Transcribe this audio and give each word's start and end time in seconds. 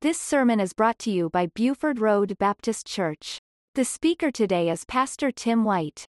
This 0.00 0.20
sermon 0.20 0.60
is 0.60 0.74
brought 0.74 1.00
to 1.00 1.10
you 1.10 1.28
by 1.28 1.46
Buford 1.46 1.98
Road 1.98 2.38
Baptist 2.38 2.86
Church. 2.86 3.40
The 3.74 3.84
speaker 3.84 4.30
today 4.30 4.70
is 4.70 4.84
Pastor 4.84 5.32
Tim 5.32 5.64
White. 5.64 6.06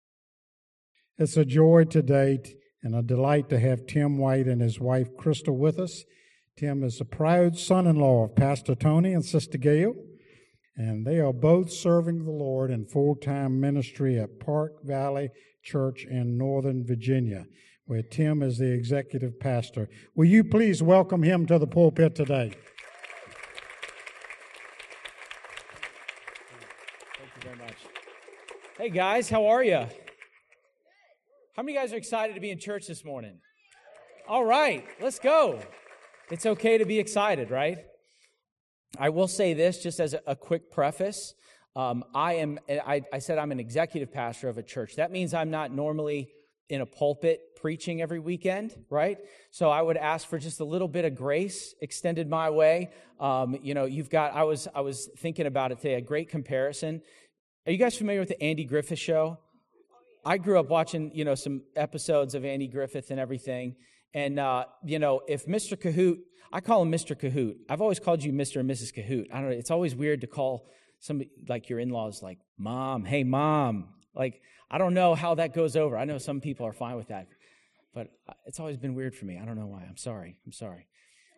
It's 1.18 1.36
a 1.36 1.44
joy 1.44 1.86
today 1.86 2.38
and 2.84 2.94
a 2.94 3.02
delight 3.02 3.50
to 3.50 3.60
have 3.60 3.88
Tim 3.88 4.20
White 4.20 4.46
and 4.46 4.62
his 4.62 4.80
wife 4.80 5.18
Crystal 5.18 5.58
with 5.58 5.80
us. 5.80 6.04
Tim 6.56 6.84
is 6.84 7.02
a 7.02 7.04
proud 7.04 7.58
son 7.58 7.88
in 7.88 7.96
law 7.96 8.26
of 8.26 8.36
Pastor 8.36 8.76
Tony 8.76 9.12
and 9.12 9.26
Sister 9.26 9.58
Gail, 9.58 9.96
and 10.76 11.04
they 11.04 11.20
are 11.20 11.34
both 11.34 11.72
serving 11.72 12.26
the 12.26 12.32
Lord 12.32 12.70
in 12.70 12.86
full 12.86 13.16
time 13.16 13.60
ministry 13.60 14.20
at 14.20 14.40
Park 14.40 14.84
Valley 14.84 15.32
Church 15.64 16.06
in 16.06 16.38
Northern 16.38 16.86
Virginia, 16.86 17.48
where 17.88 18.04
Tim 18.04 18.44
is 18.44 18.60
the 18.60 18.72
executive 18.72 19.40
pastor. 19.40 19.90
Will 20.14 20.26
you 20.26 20.44
please 20.44 20.84
welcome 20.84 21.24
him 21.24 21.48
to 21.48 21.58
the 21.58 21.66
pulpit 21.66 22.14
today? 22.14 22.54
Thank 27.20 27.32
you 27.36 27.42
very 27.42 27.58
much. 27.58 27.76
Guys, 28.94 29.30
how 29.30 29.46
are 29.46 29.64
you? 29.64 29.86
How 31.56 31.62
many 31.62 31.78
guys 31.78 31.94
are 31.94 31.98
excited 31.98 32.34
to 32.34 32.42
be 32.42 32.50
in 32.50 32.58
church 32.58 32.88
this 32.88 33.06
morning? 33.06 33.40
All 34.28 34.44
right, 34.44 34.84
let's 35.00 35.20
go. 35.20 35.60
It's 36.32 36.48
okay 36.48 36.80
to 36.80 36.86
be 36.86 36.98
excited, 36.98 37.52
right? 37.52 37.78
I 38.98 39.10
will 39.10 39.28
say 39.28 39.54
this 39.54 39.84
just 39.84 40.00
as 40.00 40.16
a, 40.26 40.36
quick 40.36 40.72
preface. 40.72 41.36
Um, 41.76 42.04
I 42.16 42.34
am, 42.36 42.58
I, 42.68 43.04
I 43.14 43.20
said 43.20 43.38
I'm 43.38 43.52
an 43.52 43.60
executive 43.60 44.12
pastor 44.12 44.50
of 44.50 44.58
a 44.58 44.64
church. 44.64 44.96
That 44.96 45.12
means 45.12 45.36
I'm 45.36 45.52
not 45.52 45.72
normally 45.72 46.32
in 46.70 46.82
a 46.82 46.86
pulpit 46.86 47.42
preaching 47.56 48.02
every 48.02 48.20
weekend, 48.20 48.74
right? 48.90 49.20
So 49.52 49.70
I 49.70 49.84
would 49.84 49.98
ask 49.98 50.28
for 50.28 50.40
just 50.40 50.62
a 50.62 50.66
little 50.66 50.88
bit 50.88 51.06
of 51.06 51.14
grace 51.14 51.76
extended 51.82 52.28
my 52.28 52.50
way. 52.50 52.90
Um, 53.20 53.60
you 53.62 53.74
know, 53.76 53.86
you've 53.86 54.10
got. 54.10 54.34
I 54.34 54.44
was 54.44 54.68
I 54.74 54.82
was 54.82 55.10
thinking 55.18 55.46
about 55.46 55.72
it 55.72 55.80
today. 55.80 55.96
A 55.96 56.02
great 56.02 56.30
comparison. 56.30 57.02
Are 57.70 57.72
you 57.72 57.78
guys 57.78 57.96
familiar 57.96 58.20
with 58.20 58.30
the 58.30 58.42
Andy 58.42 58.64
Griffith 58.64 58.98
Show? 58.98 59.38
I 60.26 60.40
grew 60.40 60.60
up 60.60 60.70
watching, 60.70 61.12
you 61.14 61.24
know, 61.24 61.36
some 61.36 61.62
episodes 61.76 62.34
of 62.34 62.44
Andy 62.44 62.68
Griffith 62.68 63.12
and 63.12 63.20
everything. 63.20 63.76
And, 64.12 64.40
uh, 64.40 64.66
you 64.84 64.98
know, 64.98 65.22
if 65.28 65.46
Mr. 65.46 65.80
Cahoot, 65.80 66.18
I 66.52 66.62
call 66.62 66.82
him 66.82 66.92
Mr. 66.92 67.16
Cahoot. 67.16 67.58
I've 67.70 67.80
always 67.80 68.00
called 68.00 68.24
you 68.24 68.34
Mr. 68.34 68.60
and 68.60 68.68
Mrs. 68.68 68.92
Cahoot. 68.92 69.28
I 69.32 69.40
don't 69.40 69.52
know. 69.52 69.56
It's 69.56 69.70
always 69.70 69.94
weird 69.94 70.22
to 70.22 70.28
call 70.28 70.68
somebody 70.98 71.30
like 71.48 71.70
your 71.70 71.78
in 71.80 71.92
laws, 71.92 72.24
like, 72.24 72.40
mom, 72.58 73.06
hey, 73.06 73.24
mom. 73.24 73.90
Like, 74.16 74.42
I 74.72 74.80
don't 74.80 74.96
know 74.96 75.14
how 75.14 75.36
that 75.36 75.54
goes 75.54 75.76
over. 75.76 75.96
I 75.96 76.06
know 76.06 76.18
some 76.18 76.42
people 76.42 76.66
are 76.66 76.74
fine 76.74 76.96
with 76.96 77.10
that, 77.10 77.28
but 77.94 78.08
uh, 78.28 78.34
it's 78.48 78.60
always 78.60 78.78
been 78.78 78.96
weird 78.96 79.14
for 79.14 79.26
me. 79.26 79.38
I 79.38 79.46
don't 79.46 79.60
know 79.60 79.68
why. 79.68 79.86
I'm 79.88 79.98
sorry. 79.98 80.38
I'm 80.44 80.54
sorry. 80.54 80.88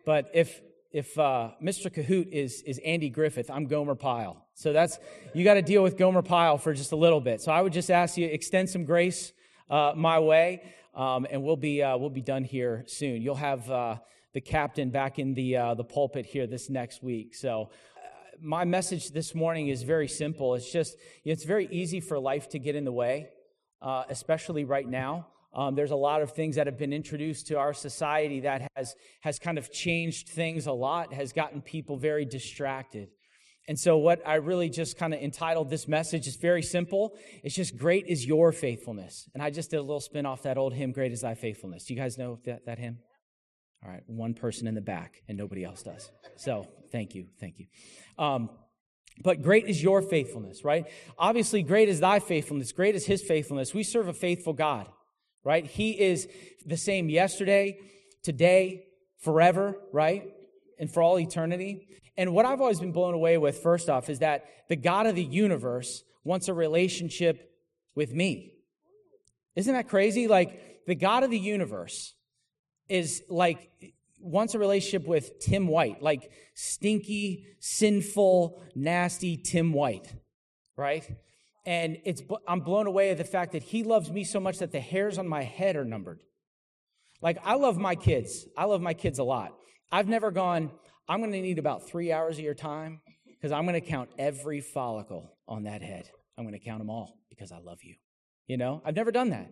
But 0.06 0.30
if 0.32 0.62
if 0.92 1.18
uh, 1.18 1.50
Mr. 1.62 1.90
Cahoot 1.90 2.28
is 2.28 2.62
is 2.62 2.78
Andy 2.84 3.08
Griffith, 3.08 3.50
I'm 3.50 3.66
Gomer 3.66 3.94
Pyle. 3.94 4.44
So 4.54 4.72
that's 4.72 4.98
you 5.34 5.42
got 5.42 5.54
to 5.54 5.62
deal 5.62 5.82
with 5.82 5.96
Gomer 5.96 6.22
Pyle 6.22 6.58
for 6.58 6.74
just 6.74 6.92
a 6.92 6.96
little 6.96 7.20
bit. 7.20 7.40
So 7.40 7.50
I 7.50 7.62
would 7.62 7.72
just 7.72 7.90
ask 7.90 8.16
you 8.16 8.26
extend 8.26 8.68
some 8.68 8.84
grace 8.84 9.32
uh, 9.70 9.94
my 9.96 10.18
way, 10.18 10.62
um, 10.94 11.26
and 11.30 11.42
we'll 11.42 11.56
be 11.56 11.82
uh, 11.82 11.96
we'll 11.96 12.10
be 12.10 12.20
done 12.20 12.44
here 12.44 12.84
soon. 12.86 13.22
You'll 13.22 13.34
have 13.36 13.70
uh, 13.70 13.96
the 14.34 14.42
captain 14.42 14.90
back 14.90 15.18
in 15.18 15.32
the 15.32 15.56
uh, 15.56 15.74
the 15.74 15.84
pulpit 15.84 16.26
here 16.26 16.46
this 16.46 16.68
next 16.68 17.02
week. 17.02 17.34
So 17.34 17.70
uh, 17.96 18.36
my 18.40 18.64
message 18.64 19.12
this 19.12 19.34
morning 19.34 19.68
is 19.68 19.82
very 19.82 20.08
simple. 20.08 20.54
It's 20.54 20.70
just 20.70 20.96
it's 21.24 21.44
very 21.44 21.68
easy 21.70 22.00
for 22.00 22.18
life 22.18 22.50
to 22.50 22.58
get 22.58 22.76
in 22.76 22.84
the 22.84 22.92
way, 22.92 23.30
especially 23.82 24.64
right 24.64 24.86
now. 24.86 25.26
Um, 25.54 25.74
there's 25.74 25.90
a 25.90 25.96
lot 25.96 26.22
of 26.22 26.32
things 26.32 26.56
that 26.56 26.66
have 26.66 26.78
been 26.78 26.92
introduced 26.92 27.48
to 27.48 27.58
our 27.58 27.74
society 27.74 28.40
that 28.40 28.70
has, 28.74 28.94
has 29.20 29.38
kind 29.38 29.58
of 29.58 29.70
changed 29.70 30.28
things 30.28 30.66
a 30.66 30.72
lot, 30.72 31.12
has 31.12 31.32
gotten 31.32 31.60
people 31.60 31.96
very 31.96 32.24
distracted. 32.24 33.08
And 33.68 33.78
so, 33.78 33.98
what 33.98 34.26
I 34.26 34.36
really 34.36 34.70
just 34.70 34.96
kind 34.96 35.14
of 35.14 35.20
entitled 35.20 35.70
this 35.70 35.86
message 35.86 36.26
is 36.26 36.36
very 36.36 36.62
simple. 36.62 37.16
It's 37.44 37.54
just, 37.54 37.76
Great 37.76 38.06
is 38.08 38.26
your 38.26 38.50
faithfulness. 38.50 39.28
And 39.34 39.42
I 39.42 39.50
just 39.50 39.70
did 39.70 39.76
a 39.76 39.82
little 39.82 40.00
spin 40.00 40.26
off 40.26 40.42
that 40.42 40.58
old 40.58 40.74
hymn, 40.74 40.90
Great 40.90 41.12
is 41.12 41.20
thy 41.20 41.34
faithfulness. 41.34 41.84
Do 41.84 41.94
you 41.94 42.00
guys 42.00 42.18
know 42.18 42.40
that, 42.44 42.66
that 42.66 42.78
hymn? 42.78 42.98
All 43.84 43.90
right, 43.90 44.02
one 44.06 44.34
person 44.34 44.66
in 44.66 44.74
the 44.74 44.80
back, 44.80 45.22
and 45.28 45.36
nobody 45.36 45.64
else 45.64 45.82
does. 45.82 46.10
So, 46.36 46.66
thank 46.90 47.14
you, 47.14 47.26
thank 47.38 47.58
you. 47.58 47.66
Um, 48.18 48.50
but 49.22 49.42
great 49.42 49.66
is 49.68 49.82
your 49.82 50.00
faithfulness, 50.00 50.64
right? 50.64 50.86
Obviously, 51.18 51.62
great 51.62 51.88
is 51.88 52.00
thy 52.00 52.18
faithfulness. 52.18 52.72
Great 52.72 52.94
is 52.94 53.06
his 53.06 53.22
faithfulness. 53.22 53.74
We 53.74 53.82
serve 53.82 54.08
a 54.08 54.14
faithful 54.14 54.54
God 54.54 54.88
right? 55.44 55.66
He 55.66 55.98
is 56.00 56.28
the 56.64 56.76
same 56.76 57.08
yesterday, 57.08 57.78
today, 58.22 58.86
forever, 59.18 59.76
right? 59.92 60.24
And 60.78 60.90
for 60.90 61.02
all 61.02 61.18
eternity. 61.18 61.88
And 62.16 62.34
what 62.34 62.44
I've 62.44 62.60
always 62.60 62.80
been 62.80 62.92
blown 62.92 63.14
away 63.14 63.38
with, 63.38 63.58
first 63.58 63.88
off, 63.88 64.08
is 64.08 64.18
that 64.20 64.44
the 64.68 64.76
God 64.76 65.06
of 65.06 65.14
the 65.14 65.24
universe 65.24 66.04
wants 66.24 66.48
a 66.48 66.54
relationship 66.54 67.50
with 67.94 68.12
me. 68.12 68.52
Isn't 69.56 69.74
that 69.74 69.88
crazy? 69.88 70.28
Like, 70.28 70.84
the 70.86 70.94
God 70.94 71.22
of 71.22 71.30
the 71.30 71.38
universe 71.38 72.14
is 72.88 73.22
like, 73.28 73.70
wants 74.20 74.54
a 74.54 74.58
relationship 74.58 75.06
with 75.06 75.38
Tim 75.40 75.66
White, 75.66 76.02
like 76.02 76.30
stinky, 76.54 77.46
sinful, 77.60 78.62
nasty 78.74 79.36
Tim 79.36 79.72
White, 79.72 80.12
right? 80.76 81.08
And 81.64 81.98
it's 82.04 82.22
i'm 82.48 82.60
blown 82.60 82.86
away 82.86 83.10
at 83.10 83.18
the 83.18 83.24
fact 83.24 83.52
that 83.52 83.62
he 83.62 83.82
loves 83.84 84.10
me 84.10 84.24
so 84.24 84.40
much 84.40 84.58
that 84.58 84.72
the 84.72 84.80
hairs 84.80 85.18
on 85.18 85.28
my 85.28 85.42
head 85.42 85.76
are 85.76 85.84
numbered. 85.84 86.20
Like 87.20 87.38
i 87.44 87.54
love 87.54 87.78
my 87.78 87.94
kids. 87.94 88.46
I 88.56 88.64
love 88.64 88.80
my 88.80 88.94
kids 88.94 89.18
a 89.18 89.24
lot. 89.24 89.54
I've 89.90 90.08
never 90.08 90.30
gone 90.30 90.70
i'm 91.08 91.20
going 91.20 91.32
to 91.32 91.40
need 91.40 91.58
about 91.58 91.88
three 91.88 92.12
hours 92.12 92.38
of 92.38 92.44
your 92.44 92.54
time 92.54 93.00
because 93.26 93.52
i'm 93.52 93.66
going 93.66 93.80
to 93.80 93.86
count 93.86 94.08
every 94.18 94.60
follicle 94.60 95.36
on 95.48 95.64
that 95.64 95.82
head. 95.82 96.08
I'm 96.36 96.44
going 96.44 96.58
to 96.58 96.64
count 96.64 96.80
them 96.80 96.90
all 96.90 97.18
because 97.28 97.52
i 97.52 97.58
love 97.58 97.78
you. 97.82 97.94
You 98.46 98.56
know? 98.56 98.82
I've 98.84 98.96
never 98.96 99.12
done 99.12 99.30
that. 99.30 99.50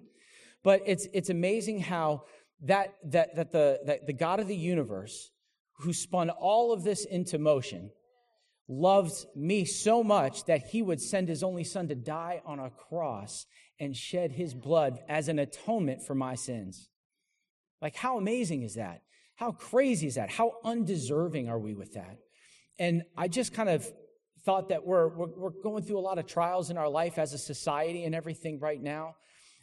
But 0.62 0.82
it's 0.86 1.06
it's 1.12 1.30
amazing 1.30 1.80
how 1.80 2.24
that 2.62 2.94
that 3.04 3.36
that 3.36 3.52
the 3.52 3.80
that 3.86 4.06
the 4.06 4.12
god 4.12 4.40
of 4.40 4.48
the 4.48 4.56
universe 4.56 5.30
who 5.78 5.92
spun 5.92 6.28
all 6.28 6.72
of 6.72 6.84
this 6.84 7.04
into 7.04 7.38
motion 7.38 7.90
loves 8.70 9.26
me 9.34 9.64
so 9.64 10.04
much 10.04 10.44
that 10.44 10.68
he 10.68 10.80
would 10.80 11.00
send 11.00 11.28
his 11.28 11.42
only 11.42 11.64
son 11.64 11.88
to 11.88 11.94
die 11.96 12.40
on 12.46 12.60
a 12.60 12.70
cross 12.70 13.44
and 13.80 13.96
shed 13.96 14.30
his 14.30 14.54
blood 14.54 15.00
as 15.08 15.28
an 15.28 15.40
atonement 15.40 16.06
for 16.06 16.14
my 16.14 16.36
sins. 16.36 16.88
Like, 17.82 17.96
how 17.96 18.16
amazing 18.16 18.62
is 18.62 18.74
that? 18.74 19.02
How 19.34 19.50
crazy 19.50 20.06
is 20.06 20.14
that? 20.14 20.30
How 20.30 20.52
undeserving 20.64 21.48
are 21.48 21.58
we 21.58 21.74
with 21.74 21.94
that? 21.94 22.18
And 22.78 23.02
I 23.16 23.26
just 23.26 23.52
kind 23.52 23.68
of 23.68 23.90
thought 24.44 24.68
that 24.68 24.86
we're, 24.86 25.08
we're, 25.08 25.36
we're 25.36 25.62
going 25.62 25.82
through 25.82 25.98
a 25.98 26.00
lot 26.00 26.18
of 26.18 26.26
trials 26.26 26.70
in 26.70 26.78
our 26.78 26.88
life 26.88 27.18
as 27.18 27.32
a 27.32 27.38
society 27.38 28.04
and 28.04 28.14
everything 28.14 28.60
right 28.60 28.80
now. 28.80 29.16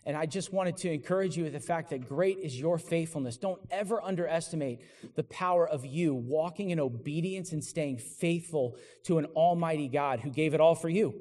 And 0.08 0.16
I 0.16 0.26
just 0.26 0.54
wanted 0.54 0.78
to 0.78 0.90
encourage 0.90 1.36
you 1.36 1.44
with 1.44 1.52
the 1.52 1.60
fact 1.60 1.90
that 1.90 2.08
great 2.08 2.38
is 2.38 2.58
your 2.58 2.78
faithfulness. 2.78 3.36
Don't 3.36 3.60
ever 3.70 4.02
underestimate 4.02 4.80
the 5.16 5.24
power 5.24 5.68
of 5.68 5.86
you 5.86 6.16
walking 6.16 6.70
in 6.70 6.80
obedience 6.80 7.52
and 7.52 7.62
staying 7.62 7.98
faithful 7.98 8.78
to 9.04 9.18
an 9.18 9.26
almighty 9.26 9.90
God 9.90 10.22
who 10.22 10.30
gave 10.30 10.54
it 10.54 10.62
all 10.62 10.76
for 10.76 10.88
you, 10.88 11.14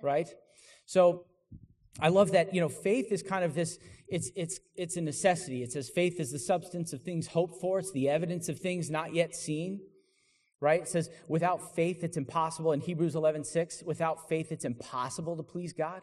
right? 0.00 0.28
So 0.86 1.24
I 1.98 2.10
love 2.10 2.30
that, 2.30 2.54
you 2.54 2.60
know, 2.60 2.68
faith 2.68 3.10
is 3.10 3.20
kind 3.20 3.44
of 3.44 3.52
this, 3.52 3.80
it's, 4.06 4.30
it's, 4.36 4.60
it's 4.76 4.96
a 4.96 5.00
necessity. 5.00 5.64
It 5.64 5.72
says 5.72 5.90
faith 5.92 6.20
is 6.20 6.30
the 6.30 6.38
substance 6.38 6.92
of 6.92 7.02
things 7.02 7.26
hoped 7.26 7.60
for. 7.60 7.80
It's 7.80 7.90
the 7.90 8.08
evidence 8.08 8.48
of 8.48 8.60
things 8.60 8.90
not 8.90 9.12
yet 9.12 9.34
seen, 9.34 9.80
right? 10.60 10.82
It 10.82 10.88
says 10.88 11.10
without 11.26 11.74
faith, 11.74 12.04
it's 12.04 12.16
impossible. 12.16 12.70
In 12.70 12.80
Hebrews 12.80 13.16
11, 13.16 13.42
6, 13.42 13.82
without 13.84 14.28
faith, 14.28 14.52
it's 14.52 14.64
impossible 14.64 15.36
to 15.36 15.42
please 15.42 15.72
God, 15.72 16.02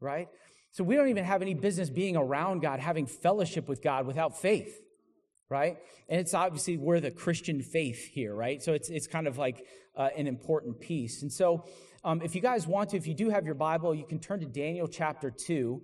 right? 0.00 0.26
So 0.74 0.82
we 0.82 0.96
don't 0.96 1.08
even 1.08 1.22
have 1.22 1.40
any 1.40 1.54
business 1.54 1.88
being 1.88 2.16
around 2.16 2.58
God, 2.58 2.80
having 2.80 3.06
fellowship 3.06 3.68
with 3.68 3.80
God 3.80 4.08
without 4.08 4.36
faith, 4.36 4.82
right? 5.48 5.78
And 6.08 6.20
it's 6.20 6.34
obviously 6.34 6.76
we're 6.76 6.98
the 6.98 7.12
Christian 7.12 7.62
faith 7.62 8.08
here, 8.08 8.34
right? 8.34 8.60
So 8.60 8.72
it's, 8.72 8.88
it's 8.88 9.06
kind 9.06 9.28
of 9.28 9.38
like 9.38 9.64
uh, 9.94 10.08
an 10.16 10.26
important 10.26 10.80
piece. 10.80 11.22
And 11.22 11.32
so 11.32 11.64
um, 12.02 12.20
if 12.22 12.34
you 12.34 12.40
guys 12.40 12.66
want 12.66 12.90
to, 12.90 12.96
if 12.96 13.06
you 13.06 13.14
do 13.14 13.30
have 13.30 13.46
your 13.46 13.54
Bible, 13.54 13.94
you 13.94 14.04
can 14.04 14.18
turn 14.18 14.40
to 14.40 14.46
Daniel 14.46 14.88
chapter 14.88 15.30
2. 15.30 15.80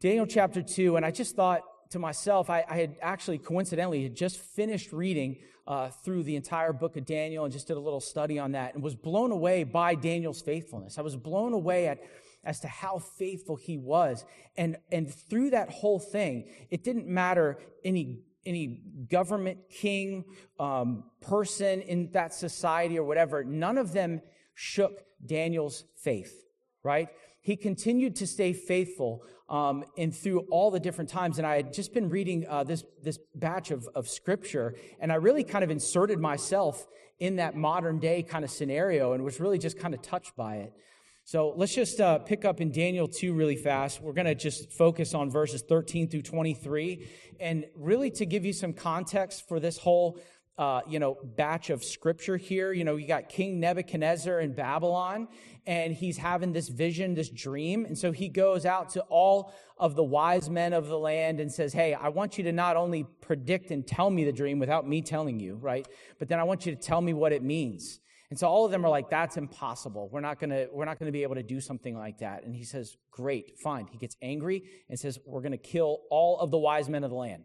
Daniel 0.00 0.24
chapter 0.24 0.62
2, 0.62 0.94
and 0.94 1.04
I 1.04 1.10
just 1.10 1.34
thought 1.34 1.62
to 1.90 1.98
myself, 1.98 2.48
I, 2.48 2.64
I 2.70 2.76
had 2.76 2.94
actually 3.02 3.38
coincidentally 3.38 4.04
had 4.04 4.14
just 4.14 4.38
finished 4.38 4.92
reading 4.92 5.38
uh, 5.66 5.88
through 5.88 6.22
the 6.22 6.36
entire 6.36 6.72
book 6.72 6.96
of 6.96 7.04
Daniel 7.04 7.42
and 7.42 7.52
just 7.52 7.66
did 7.66 7.76
a 7.76 7.80
little 7.80 8.00
study 8.00 8.38
on 8.38 8.52
that 8.52 8.74
and 8.74 8.84
was 8.84 8.94
blown 8.94 9.32
away 9.32 9.64
by 9.64 9.96
Daniel's 9.96 10.40
faithfulness. 10.40 10.96
I 10.96 11.02
was 11.02 11.16
blown 11.16 11.54
away 11.54 11.88
at 11.88 11.98
as 12.44 12.60
to 12.60 12.68
how 12.68 12.98
faithful 12.98 13.56
he 13.56 13.76
was. 13.76 14.24
And, 14.56 14.76
and 14.90 15.12
through 15.12 15.50
that 15.50 15.70
whole 15.70 15.98
thing, 15.98 16.48
it 16.70 16.82
didn't 16.84 17.06
matter 17.06 17.58
any, 17.84 18.20
any 18.46 18.80
government 19.10 19.58
king, 19.70 20.24
um, 20.58 21.04
person 21.20 21.82
in 21.82 22.10
that 22.12 22.34
society 22.34 22.98
or 22.98 23.04
whatever. 23.04 23.44
None 23.44 23.78
of 23.78 23.92
them 23.92 24.22
shook 24.54 25.02
Daniel's 25.24 25.84
faith, 25.96 26.34
right? 26.82 27.08
he 27.40 27.56
continued 27.56 28.16
to 28.16 28.26
stay 28.26 28.52
faithful 28.52 29.24
um, 29.48 29.84
and 29.96 30.14
through 30.14 30.40
all 30.50 30.70
the 30.70 30.78
different 30.78 31.10
times. 31.10 31.38
And 31.38 31.46
I 31.46 31.56
had 31.56 31.72
just 31.72 31.94
been 31.94 32.08
reading 32.08 32.46
uh, 32.48 32.64
this, 32.64 32.84
this 33.02 33.18
batch 33.34 33.70
of, 33.70 33.88
of 33.94 34.08
scripture, 34.08 34.74
and 35.00 35.10
I 35.10 35.16
really 35.16 35.42
kind 35.42 35.64
of 35.64 35.70
inserted 35.70 36.20
myself 36.20 36.86
in 37.18 37.36
that 37.36 37.56
modern 37.56 37.98
day 37.98 38.22
kind 38.22 38.44
of 38.44 38.50
scenario 38.50 39.12
and 39.12 39.24
was 39.24 39.40
really 39.40 39.58
just 39.58 39.78
kind 39.78 39.94
of 39.94 40.02
touched 40.02 40.36
by 40.36 40.56
it. 40.56 40.72
So 41.24 41.52
let's 41.56 41.74
just 41.74 42.00
uh, 42.00 42.18
pick 42.18 42.44
up 42.44 42.60
in 42.60 42.72
Daniel 42.72 43.06
2 43.06 43.34
really 43.34 43.56
fast. 43.56 44.00
We're 44.00 44.12
going 44.12 44.26
to 44.26 44.34
just 44.34 44.72
focus 44.72 45.14
on 45.14 45.30
verses 45.30 45.62
13 45.62 46.08
through 46.08 46.22
23. 46.22 47.06
And 47.38 47.66
really 47.76 48.10
to 48.12 48.26
give 48.26 48.44
you 48.44 48.52
some 48.52 48.72
context 48.72 49.46
for 49.48 49.60
this 49.60 49.78
whole 49.78 50.18
uh, 50.60 50.82
you 50.86 50.98
know, 50.98 51.16
batch 51.36 51.70
of 51.70 51.82
scripture 51.82 52.36
here. 52.36 52.70
You 52.70 52.84
know, 52.84 52.96
you 52.96 53.08
got 53.08 53.30
King 53.30 53.60
Nebuchadnezzar 53.60 54.40
in 54.40 54.52
Babylon, 54.52 55.26
and 55.66 55.94
he's 55.94 56.18
having 56.18 56.52
this 56.52 56.68
vision, 56.68 57.14
this 57.14 57.30
dream. 57.30 57.86
And 57.86 57.96
so 57.96 58.12
he 58.12 58.28
goes 58.28 58.66
out 58.66 58.90
to 58.90 59.00
all 59.08 59.54
of 59.78 59.96
the 59.96 60.04
wise 60.04 60.50
men 60.50 60.74
of 60.74 60.86
the 60.86 60.98
land 60.98 61.40
and 61.40 61.50
says, 61.50 61.72
Hey, 61.72 61.94
I 61.94 62.10
want 62.10 62.36
you 62.36 62.44
to 62.44 62.52
not 62.52 62.76
only 62.76 63.06
predict 63.22 63.70
and 63.70 63.86
tell 63.86 64.10
me 64.10 64.24
the 64.24 64.32
dream 64.32 64.58
without 64.58 64.86
me 64.86 65.00
telling 65.00 65.40
you, 65.40 65.54
right? 65.56 65.88
But 66.18 66.28
then 66.28 66.38
I 66.38 66.42
want 66.42 66.66
you 66.66 66.74
to 66.74 66.80
tell 66.80 67.00
me 67.00 67.14
what 67.14 67.32
it 67.32 67.42
means. 67.42 67.98
And 68.30 68.38
so 68.38 68.46
all 68.46 68.64
of 68.64 68.70
them 68.70 68.84
are 68.84 68.88
like, 68.88 69.10
that's 69.10 69.36
impossible. 69.36 70.08
We're 70.12 70.20
not 70.20 70.38
gonna, 70.38 70.66
we're 70.72 70.84
not 70.84 70.98
gonna 70.98 71.10
be 71.10 71.24
able 71.24 71.34
to 71.34 71.42
do 71.42 71.60
something 71.60 71.96
like 71.96 72.18
that. 72.18 72.44
And 72.44 72.54
he 72.54 72.64
says, 72.64 72.96
great, 73.10 73.58
fine. 73.58 73.88
He 73.90 73.98
gets 73.98 74.16
angry 74.22 74.62
and 74.88 74.98
says, 74.98 75.18
we're 75.26 75.42
gonna 75.42 75.58
kill 75.58 75.98
all 76.10 76.38
of 76.38 76.50
the 76.50 76.58
wise 76.58 76.88
men 76.88 77.02
of 77.02 77.10
the 77.10 77.16
land. 77.16 77.44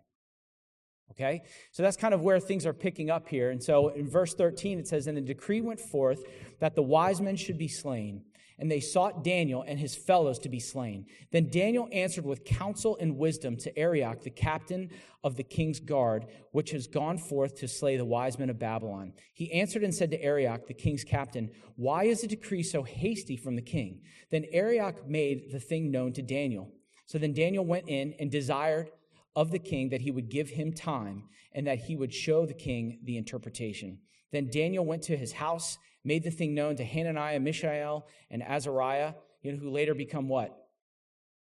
Okay? 1.12 1.42
So 1.72 1.84
that's 1.84 1.98
kind 1.98 2.14
of 2.14 2.22
where 2.22 2.40
things 2.40 2.66
are 2.66 2.74
picking 2.74 3.10
up 3.10 3.28
here. 3.28 3.50
And 3.50 3.64
so 3.64 3.90
in 3.90 4.10
verse 4.10 4.34
13, 4.34 4.80
it 4.80 4.88
says, 4.88 5.08
And 5.08 5.18
the 5.18 5.22
decree 5.22 5.62
went 5.62 5.80
forth 5.80 6.24
that 6.60 6.76
the 6.76 6.84
wise 6.84 7.22
men 7.22 7.36
should 7.36 7.58
be 7.58 7.68
slain. 7.68 8.24
And 8.58 8.72
they 8.72 8.80
sought 8.80 9.24
Daniel 9.24 9.64
and 9.68 9.78
his 9.78 9.96
fellows 9.96 10.40
to 10.40 10.50
be 10.50 10.60
slain. 10.60 11.08
Then 11.32 11.50
Daniel 11.50 11.90
answered 11.92 12.26
with 12.26 12.46
counsel 12.46 12.98
and 13.02 13.18
wisdom 13.18 13.58
to 13.58 13.78
Arioch, 13.78 14.22
the 14.22 14.30
captain 14.30 14.92
of 15.26 15.36
the 15.36 15.44
king's 15.44 15.80
guard, 15.80 16.26
which 16.52 16.72
has 16.72 16.88
gone 16.88 17.18
forth 17.18 17.56
to 17.60 17.68
slay 17.68 17.98
the 17.98 18.06
wise 18.06 18.40
men 18.40 18.50
of 18.50 18.58
Babylon. 18.58 19.14
He 19.34 19.52
answered 19.52 19.84
and 19.84 19.94
said 19.94 20.12
to 20.12 20.24
Arioch, 20.24 20.68
the 20.68 20.74
king's 20.74 21.04
captain, 21.04 21.52
Why 21.76 22.06
is 22.06 22.22
the 22.22 22.28
decree 22.28 22.64
so 22.64 22.84
hasty 22.84 23.36
from 23.36 23.56
the 23.56 23.62
king? 23.62 24.02
Then 24.32 24.46
Arioch 24.54 25.08
made 25.08 25.52
the 25.52 25.60
thing 25.60 25.92
known 25.92 26.14
to 26.14 26.22
Daniel. 26.22 26.72
So 27.08 27.18
then 27.18 27.34
Daniel 27.34 27.66
went 27.66 27.90
in 27.90 28.14
and 28.20 28.32
desired 28.32 28.90
of 29.36 29.52
the 29.52 29.60
king 29.60 29.90
that 29.90 30.02
he 30.02 30.12
would 30.12 30.30
give 30.30 30.50
him 30.50 30.72
time 30.72 31.24
and 31.54 31.68
that 31.68 31.80
he 31.80 31.96
would 31.96 32.14
show 32.14 32.46
the 32.46 32.54
king 32.54 33.00
the 33.04 33.18
interpretation. 33.18 34.00
Then 34.32 34.50
Daniel 34.50 34.86
went 34.86 35.04
to 35.04 35.18
his 35.18 35.34
house, 35.34 35.78
made 36.06 36.24
the 36.24 36.32
thing 36.32 36.54
known 36.54 36.76
to 36.78 36.84
Hananiah, 36.84 37.40
Mishael, 37.40 38.08
and 38.30 38.44
Azariah, 38.44 39.14
you 39.42 39.52
know, 39.52 39.58
who 39.58 39.70
later 39.70 39.94
become 39.94 40.28
what? 40.30 40.56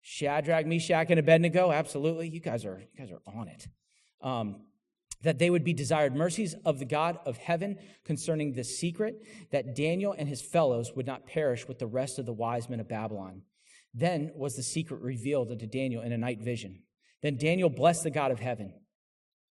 Shadrach, 0.03 0.67
Meshach, 0.67 1.11
and 1.11 1.19
Abednego. 1.19 1.73
Absolutely, 1.73 2.29
you 2.29 2.41
guys 2.41 2.65
are 2.65 2.81
you 2.81 2.99
guys 2.99 3.11
are 3.11 3.23
on 3.27 3.49
it. 3.49 3.69
Um, 4.23 4.63
that 5.23 5.39
they 5.39 5.51
would 5.51 5.65
be 5.65 5.75
desired 5.75 6.17
mercies 6.17 6.55
of 6.65 6.79
the 6.79 6.85
God 6.87 7.19
of 7.27 7.37
heaven 7.37 7.79
concerning 8.05 8.53
the 8.53 8.65
secret, 8.65 9.23
that 9.51 9.75
Daniel 9.75 10.15
and 10.17 10.29
his 10.29 10.41
fellows 10.41 10.93
would 10.97 11.07
not 11.07 11.27
perish 11.27 11.69
with 11.69 11.79
the 11.79 11.87
rest 11.87 12.19
of 12.19 12.25
the 12.25 12.33
wise 12.33 12.71
men 12.71 12.81
of 12.81 12.89
Babylon. 12.89 13.43
Then 13.93 14.31
was 14.35 14.57
the 14.57 14.63
secret 14.63 15.01
revealed 15.01 15.51
unto 15.51 15.67
Daniel 15.67 16.03
in 16.03 16.13
a 16.13 16.19
night 16.19 16.41
vision. 16.41 16.85
Then 17.23 17.37
Daniel 17.37 17.69
blessed 17.69 18.05
the 18.05 18.11
God 18.11 18.31
of 18.31 18.41
heaven. 18.41 18.73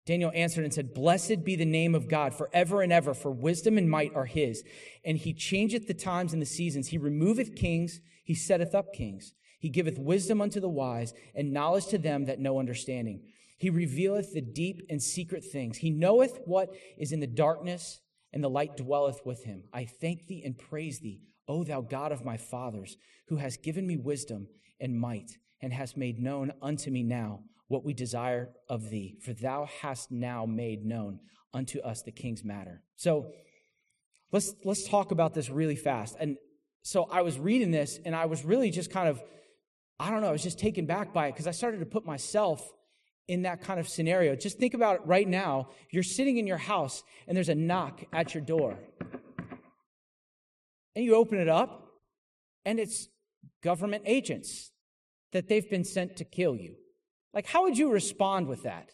Daniel 0.06 0.32
answered 0.34 0.64
and 0.64 0.74
said, 0.74 0.92
Blessed 0.92 1.44
be 1.44 1.56
the 1.56 1.64
name 1.64 1.94
of 1.94 2.08
God 2.08 2.34
forever 2.34 2.82
and 2.82 2.92
ever, 2.92 3.14
for 3.14 3.30
wisdom 3.30 3.78
and 3.78 3.88
might 3.88 4.14
are 4.14 4.26
his. 4.26 4.62
And 5.04 5.16
he 5.16 5.32
changeth 5.32 5.86
the 5.86 5.94
times 5.94 6.34
and 6.34 6.42
the 6.42 6.46
seasons. 6.46 6.88
He 6.88 6.98
removeth 6.98 7.56
kings, 7.56 8.00
he 8.22 8.34
setteth 8.34 8.74
up 8.74 8.92
kings. 8.92 9.32
He 9.58 9.70
giveth 9.70 9.98
wisdom 9.98 10.42
unto 10.42 10.60
the 10.60 10.68
wise, 10.68 11.14
and 11.34 11.52
knowledge 11.52 11.86
to 11.86 11.96
them 11.96 12.26
that 12.26 12.38
know 12.38 12.58
understanding. 12.58 13.22
He 13.56 13.70
revealeth 13.70 14.34
the 14.34 14.42
deep 14.42 14.82
and 14.90 15.02
secret 15.02 15.42
things. 15.42 15.78
He 15.78 15.88
knoweth 15.88 16.40
what 16.44 16.74
is 16.98 17.12
in 17.12 17.20
the 17.20 17.26
darkness, 17.26 18.00
and 18.30 18.44
the 18.44 18.50
light 18.50 18.76
dwelleth 18.76 19.24
with 19.24 19.44
him. 19.44 19.64
I 19.72 19.86
thank 19.86 20.26
thee 20.26 20.42
and 20.44 20.58
praise 20.58 21.00
thee, 21.00 21.22
O 21.48 21.64
thou 21.64 21.80
God 21.80 22.12
of 22.12 22.26
my 22.26 22.36
fathers, 22.36 22.98
who 23.28 23.36
hast 23.36 23.62
given 23.62 23.86
me 23.86 23.96
wisdom 23.96 24.48
and 24.78 25.00
might, 25.00 25.38
and 25.62 25.72
hast 25.72 25.96
made 25.96 26.18
known 26.18 26.52
unto 26.60 26.90
me 26.90 27.02
now 27.02 27.40
what 27.68 27.84
we 27.84 27.94
desire 27.94 28.50
of 28.68 28.90
thee, 28.90 29.16
for 29.22 29.32
thou 29.32 29.66
hast 29.80 30.10
now 30.10 30.46
made 30.46 30.84
known 30.84 31.20
unto 31.52 31.80
us 31.80 32.02
the 32.02 32.12
king's 32.12 32.44
matter. 32.44 32.82
So 32.96 33.30
let's 34.32 34.54
let's 34.64 34.88
talk 34.88 35.12
about 35.12 35.34
this 35.34 35.48
really 35.48 35.76
fast. 35.76 36.16
And 36.20 36.36
so 36.82 37.04
I 37.10 37.22
was 37.22 37.38
reading 37.38 37.70
this 37.70 37.98
and 38.04 38.14
I 38.14 38.26
was 38.26 38.44
really 38.44 38.70
just 38.70 38.90
kind 38.90 39.08
of, 39.08 39.22
I 39.98 40.10
don't 40.10 40.20
know, 40.20 40.28
I 40.28 40.32
was 40.32 40.42
just 40.42 40.58
taken 40.58 40.86
back 40.86 41.14
by 41.14 41.28
it 41.28 41.32
because 41.32 41.46
I 41.46 41.52
started 41.52 41.80
to 41.80 41.86
put 41.86 42.04
myself 42.04 42.60
in 43.26 43.42
that 43.42 43.62
kind 43.62 43.80
of 43.80 43.88
scenario. 43.88 44.36
Just 44.36 44.58
think 44.58 44.74
about 44.74 44.96
it 44.96 45.00
right 45.06 45.26
now. 45.26 45.68
You're 45.90 46.02
sitting 46.02 46.36
in 46.36 46.46
your 46.46 46.58
house 46.58 47.02
and 47.26 47.36
there's 47.36 47.48
a 47.48 47.54
knock 47.54 48.04
at 48.12 48.34
your 48.34 48.42
door. 48.42 48.78
And 50.96 51.04
you 51.04 51.16
open 51.16 51.40
it 51.40 51.48
up, 51.48 51.88
and 52.64 52.78
it's 52.78 53.08
government 53.64 54.04
agents 54.06 54.70
that 55.32 55.48
they've 55.48 55.68
been 55.68 55.82
sent 55.82 56.18
to 56.18 56.24
kill 56.24 56.54
you. 56.54 56.76
Like, 57.34 57.46
how 57.46 57.64
would 57.64 57.76
you 57.76 57.90
respond 57.90 58.46
with 58.46 58.62
that? 58.62 58.90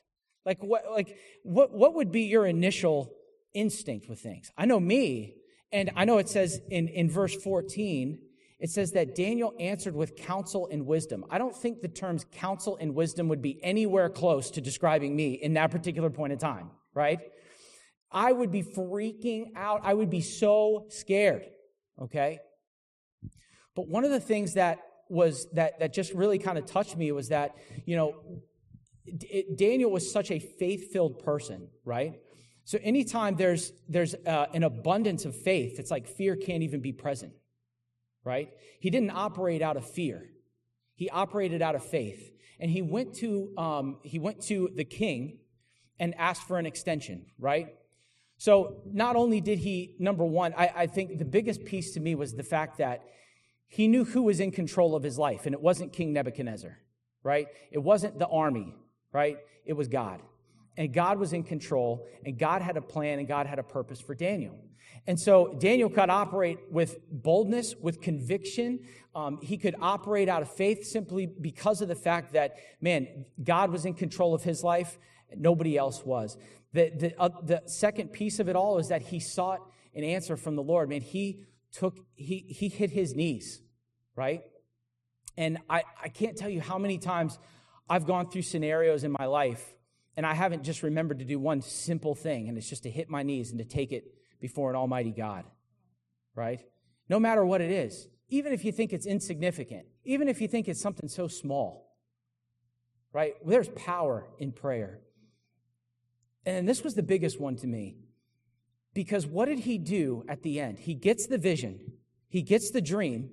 Like, 0.46 0.62
what, 0.62 0.84
like, 0.90 1.16
what, 1.42 1.72
what 1.72 1.94
would 1.94 2.10
be 2.10 2.22
your 2.22 2.46
initial 2.46 3.12
instinct 3.52 4.08
with 4.08 4.20
things? 4.20 4.50
I 4.56 4.64
know 4.64 4.80
me, 4.80 5.34
and 5.70 5.90
I 5.94 6.04
know 6.04 6.18
it 6.18 6.28
says 6.28 6.60
in, 6.70 6.88
in 6.88 7.10
verse 7.10 7.34
14, 7.36 8.18
it 8.58 8.70
says 8.70 8.92
that 8.92 9.14
Daniel 9.14 9.54
answered 9.58 9.94
with 9.94 10.16
counsel 10.16 10.68
and 10.70 10.86
wisdom. 10.86 11.24
I 11.30 11.38
don't 11.38 11.56
think 11.56 11.80
the 11.80 11.88
terms 11.88 12.26
counsel 12.32 12.76
and 12.80 12.94
wisdom 12.94 13.28
would 13.28 13.42
be 13.42 13.62
anywhere 13.62 14.08
close 14.08 14.50
to 14.52 14.60
describing 14.60 15.14
me 15.14 15.32
in 15.32 15.54
that 15.54 15.70
particular 15.70 16.10
point 16.10 16.32
in 16.32 16.38
time, 16.38 16.70
right? 16.94 17.20
I 18.10 18.32
would 18.32 18.50
be 18.50 18.62
freaking 18.62 19.52
out. 19.56 19.80
I 19.84 19.94
would 19.94 20.10
be 20.10 20.20
so 20.20 20.86
scared, 20.88 21.46
okay? 22.02 22.40
But 23.74 23.88
one 23.88 24.04
of 24.04 24.10
the 24.10 24.20
things 24.20 24.54
that 24.54 24.80
was 25.10 25.46
that 25.52 25.78
that 25.80 25.92
just 25.92 26.12
really 26.12 26.38
kind 26.38 26.56
of 26.56 26.66
touched 26.66 26.96
me 26.96 27.10
was 27.12 27.28
that 27.28 27.56
you 27.84 27.96
know 27.96 28.14
Daniel 29.56 29.90
was 29.90 30.10
such 30.10 30.30
a 30.30 30.38
faith-filled 30.38 31.18
person, 31.20 31.68
right? 31.84 32.20
So 32.64 32.78
anytime 32.82 33.36
there's 33.36 33.72
there's 33.88 34.14
uh, 34.14 34.46
an 34.54 34.62
abundance 34.62 35.24
of 35.24 35.34
faith, 35.34 35.78
it's 35.78 35.90
like 35.90 36.06
fear 36.06 36.36
can't 36.36 36.62
even 36.62 36.80
be 36.80 36.92
present, 36.92 37.32
right? 38.24 38.50
He 38.78 38.90
didn't 38.90 39.10
operate 39.10 39.62
out 39.62 39.76
of 39.76 39.88
fear; 39.88 40.30
he 40.94 41.10
operated 41.10 41.62
out 41.62 41.74
of 41.74 41.84
faith, 41.84 42.30
and 42.60 42.70
he 42.70 42.82
went 42.82 43.14
to 43.16 43.52
um, 43.58 43.98
he 44.04 44.18
went 44.18 44.42
to 44.42 44.70
the 44.74 44.84
king 44.84 45.38
and 45.98 46.14
asked 46.16 46.46
for 46.46 46.58
an 46.58 46.66
extension, 46.66 47.26
right? 47.38 47.74
So 48.38 48.80
not 48.86 49.16
only 49.16 49.40
did 49.40 49.58
he 49.58 49.96
number 49.98 50.24
one, 50.24 50.54
I, 50.56 50.72
I 50.74 50.86
think 50.86 51.18
the 51.18 51.26
biggest 51.26 51.64
piece 51.64 51.92
to 51.92 52.00
me 52.00 52.14
was 52.14 52.32
the 52.32 52.42
fact 52.42 52.78
that 52.78 53.02
he 53.70 53.86
knew 53.86 54.04
who 54.04 54.22
was 54.22 54.40
in 54.40 54.50
control 54.50 54.96
of 54.96 55.04
his 55.04 55.16
life, 55.16 55.46
and 55.46 55.54
it 55.54 55.60
wasn't 55.60 55.92
King 55.92 56.12
Nebuchadnezzar, 56.12 56.76
right? 57.22 57.46
It 57.70 57.78
wasn't 57.78 58.18
the 58.18 58.26
army, 58.26 58.74
right? 59.12 59.38
It 59.64 59.74
was 59.74 59.86
God. 59.86 60.20
And 60.76 60.92
God 60.92 61.20
was 61.20 61.32
in 61.32 61.44
control, 61.44 62.04
and 62.26 62.36
God 62.36 62.62
had 62.62 62.76
a 62.76 62.82
plan, 62.82 63.20
and 63.20 63.28
God 63.28 63.46
had 63.46 63.60
a 63.60 63.62
purpose 63.62 64.00
for 64.00 64.16
Daniel. 64.16 64.58
And 65.06 65.18
so 65.18 65.54
Daniel 65.60 65.88
could 65.88 66.10
operate 66.10 66.58
with 66.68 66.98
boldness, 67.12 67.76
with 67.80 68.00
conviction. 68.00 68.80
Um, 69.14 69.38
he 69.40 69.56
could 69.56 69.76
operate 69.80 70.28
out 70.28 70.42
of 70.42 70.50
faith 70.50 70.84
simply 70.84 71.26
because 71.26 71.80
of 71.80 71.86
the 71.86 71.94
fact 71.94 72.32
that, 72.32 72.56
man, 72.80 73.24
God 73.42 73.70
was 73.70 73.84
in 73.84 73.94
control 73.94 74.34
of 74.34 74.42
his 74.42 74.64
life, 74.64 74.98
nobody 75.36 75.76
else 75.76 76.04
was. 76.04 76.36
The, 76.72 76.90
the, 76.90 77.20
uh, 77.20 77.28
the 77.44 77.62
second 77.66 78.12
piece 78.12 78.40
of 78.40 78.48
it 78.48 78.56
all 78.56 78.78
is 78.78 78.88
that 78.88 79.02
he 79.02 79.20
sought 79.20 79.60
an 79.94 80.02
answer 80.02 80.36
from 80.36 80.56
the 80.56 80.62
Lord. 80.62 80.88
Man, 80.88 81.02
he 81.02 81.44
took, 81.72 81.98
he, 82.14 82.38
he 82.48 82.68
hit 82.68 82.90
his 82.90 83.14
knees, 83.14 83.60
right? 84.16 84.42
And 85.36 85.58
I, 85.68 85.84
I 86.02 86.08
can't 86.08 86.36
tell 86.36 86.50
you 86.50 86.60
how 86.60 86.78
many 86.78 86.98
times 86.98 87.38
I've 87.88 88.06
gone 88.06 88.30
through 88.30 88.42
scenarios 88.42 89.04
in 89.04 89.12
my 89.12 89.26
life 89.26 89.74
and 90.16 90.26
I 90.26 90.34
haven't 90.34 90.64
just 90.64 90.82
remembered 90.82 91.20
to 91.20 91.24
do 91.24 91.38
one 91.38 91.62
simple 91.62 92.14
thing, 92.14 92.48
and 92.48 92.58
it's 92.58 92.68
just 92.68 92.82
to 92.82 92.90
hit 92.90 93.08
my 93.08 93.22
knees 93.22 93.50
and 93.50 93.58
to 93.58 93.64
take 93.64 93.92
it 93.92 94.04
before 94.40 94.68
an 94.70 94.76
almighty 94.76 95.12
God, 95.12 95.44
right? 96.34 96.60
No 97.08 97.18
matter 97.20 97.44
what 97.44 97.60
it 97.60 97.70
is, 97.70 98.08
even 98.28 98.52
if 98.52 98.64
you 98.64 98.72
think 98.72 98.92
it's 98.92 99.06
insignificant, 99.06 99.86
even 100.04 100.28
if 100.28 100.40
you 100.40 100.48
think 100.48 100.68
it's 100.68 100.80
something 100.80 101.08
so 101.08 101.28
small, 101.28 101.96
right? 103.12 103.34
There's 103.46 103.68
power 103.70 104.26
in 104.38 104.52
prayer. 104.52 105.00
And 106.44 106.68
this 106.68 106.82
was 106.82 106.94
the 106.94 107.02
biggest 107.02 107.40
one 107.40 107.56
to 107.56 107.66
me. 107.66 107.96
Because 108.92 109.26
what 109.26 109.46
did 109.46 109.60
he 109.60 109.78
do 109.78 110.24
at 110.28 110.42
the 110.42 110.60
end? 110.60 110.80
He 110.80 110.94
gets 110.94 111.26
the 111.26 111.38
vision, 111.38 111.92
he 112.28 112.42
gets 112.42 112.70
the 112.70 112.80
dream. 112.80 113.30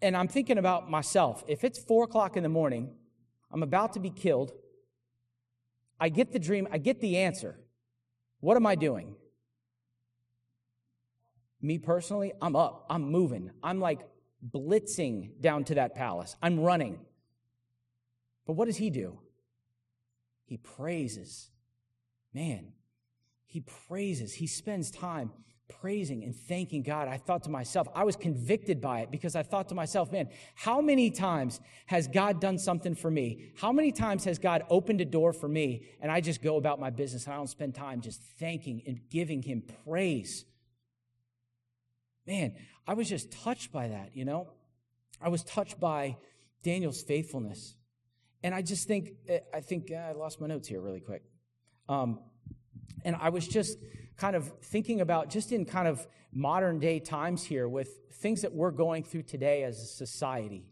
And 0.00 0.16
I'm 0.16 0.28
thinking 0.28 0.58
about 0.58 0.88
myself. 0.88 1.42
If 1.48 1.64
it's 1.64 1.76
four 1.76 2.04
o'clock 2.04 2.36
in 2.36 2.44
the 2.44 2.48
morning, 2.48 2.94
I'm 3.50 3.64
about 3.64 3.94
to 3.94 4.00
be 4.00 4.10
killed. 4.10 4.52
I 5.98 6.08
get 6.08 6.32
the 6.32 6.38
dream, 6.38 6.68
I 6.70 6.78
get 6.78 7.00
the 7.00 7.16
answer. 7.16 7.58
What 8.38 8.56
am 8.56 8.64
I 8.64 8.76
doing? 8.76 9.16
Me 11.60 11.78
personally, 11.78 12.32
I'm 12.40 12.54
up, 12.54 12.86
I'm 12.88 13.10
moving. 13.10 13.50
I'm 13.62 13.80
like 13.80 14.06
blitzing 14.48 15.40
down 15.40 15.64
to 15.64 15.74
that 15.74 15.96
palace. 15.96 16.36
I'm 16.40 16.60
running. 16.60 17.00
But 18.46 18.52
what 18.52 18.66
does 18.66 18.76
he 18.76 18.90
do? 18.90 19.18
He 20.44 20.56
praises. 20.56 21.50
Man, 22.32 22.72
he 23.48 23.60
praises. 23.88 24.34
He 24.34 24.46
spends 24.46 24.90
time 24.90 25.32
praising 25.68 26.22
and 26.22 26.34
thanking 26.34 26.82
God. 26.82 27.08
I 27.08 27.16
thought 27.16 27.44
to 27.44 27.50
myself, 27.50 27.88
I 27.94 28.04
was 28.04 28.14
convicted 28.14 28.80
by 28.80 29.00
it 29.00 29.10
because 29.10 29.34
I 29.34 29.42
thought 29.42 29.68
to 29.70 29.74
myself, 29.74 30.12
man, 30.12 30.28
how 30.54 30.80
many 30.80 31.10
times 31.10 31.60
has 31.86 32.08
God 32.08 32.40
done 32.40 32.58
something 32.58 32.94
for 32.94 33.10
me? 33.10 33.50
How 33.56 33.72
many 33.72 33.90
times 33.90 34.24
has 34.24 34.38
God 34.38 34.64
opened 34.68 35.00
a 35.00 35.04
door 35.04 35.32
for 35.32 35.48
me 35.48 35.88
and 36.00 36.12
I 36.12 36.20
just 36.20 36.42
go 36.42 36.56
about 36.56 36.78
my 36.78 36.90
business 36.90 37.24
and 37.24 37.34
I 37.34 37.36
don't 37.36 37.48
spend 37.48 37.74
time 37.74 38.00
just 38.00 38.20
thanking 38.38 38.82
and 38.86 39.00
giving 39.10 39.42
Him 39.42 39.62
praise? 39.84 40.44
Man, 42.26 42.54
I 42.86 42.94
was 42.94 43.08
just 43.08 43.30
touched 43.30 43.72
by 43.72 43.88
that, 43.88 44.14
you 44.14 44.24
know? 44.24 44.48
I 45.20 45.30
was 45.30 45.42
touched 45.42 45.80
by 45.80 46.18
Daniel's 46.62 47.02
faithfulness. 47.02 47.74
And 48.42 48.54
I 48.54 48.62
just 48.62 48.86
think, 48.86 49.12
eh, 49.28 49.40
I 49.52 49.60
think 49.60 49.90
I 49.90 50.12
lost 50.12 50.40
my 50.40 50.46
notes 50.46 50.68
here 50.68 50.80
really 50.80 51.00
quick. 51.00 51.22
Um, 51.88 52.20
and 53.04 53.16
I 53.16 53.28
was 53.28 53.46
just 53.46 53.78
kind 54.16 54.36
of 54.36 54.52
thinking 54.62 55.00
about, 55.00 55.30
just 55.30 55.52
in 55.52 55.64
kind 55.64 55.88
of 55.88 56.06
modern 56.32 56.78
day 56.78 56.98
times 56.98 57.44
here, 57.44 57.68
with 57.68 57.88
things 58.14 58.42
that 58.42 58.52
we're 58.52 58.70
going 58.70 59.04
through 59.04 59.22
today 59.22 59.62
as 59.62 59.80
a 59.80 59.86
society. 59.86 60.64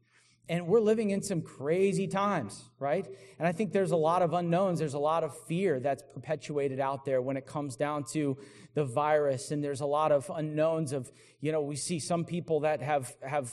And 0.49 0.68
we're 0.68 0.80
living 0.80 1.11
in 1.11 1.23
some 1.23 1.42
crazy 1.42 2.06
times, 2.06 2.62
right? 2.78 3.04
And 3.38 3.49
I 3.49 3.52
think 3.52 3.73
there's 3.73 3.90
a 3.90 3.96
lot 3.96 4.23
of 4.23 4.32
unknowns. 4.32 4.78
There's 4.78 4.94
a 4.94 4.99
lot 4.99 5.25
of 5.25 5.37
fear 5.46 5.80
that's 5.80 6.04
perpetuated 6.14 6.78
out 6.78 7.04
there 7.04 7.20
when 7.20 7.37
it 7.37 7.46
comes 7.46 7.75
down 7.75 8.04
to 8.12 8.37
the 8.75 8.85
virus. 8.85 9.50
And 9.50 9.62
there's 9.62 9.80
a 9.80 9.87
lot 9.87 10.12
of 10.12 10.30
unknowns 10.32 10.92
of, 10.92 11.11
you 11.40 11.50
know, 11.50 11.62
we 11.62 11.75
see 11.75 11.99
some 11.99 12.25
people 12.25 12.61
that 12.61 12.80
have, 12.80 13.12
have 13.26 13.52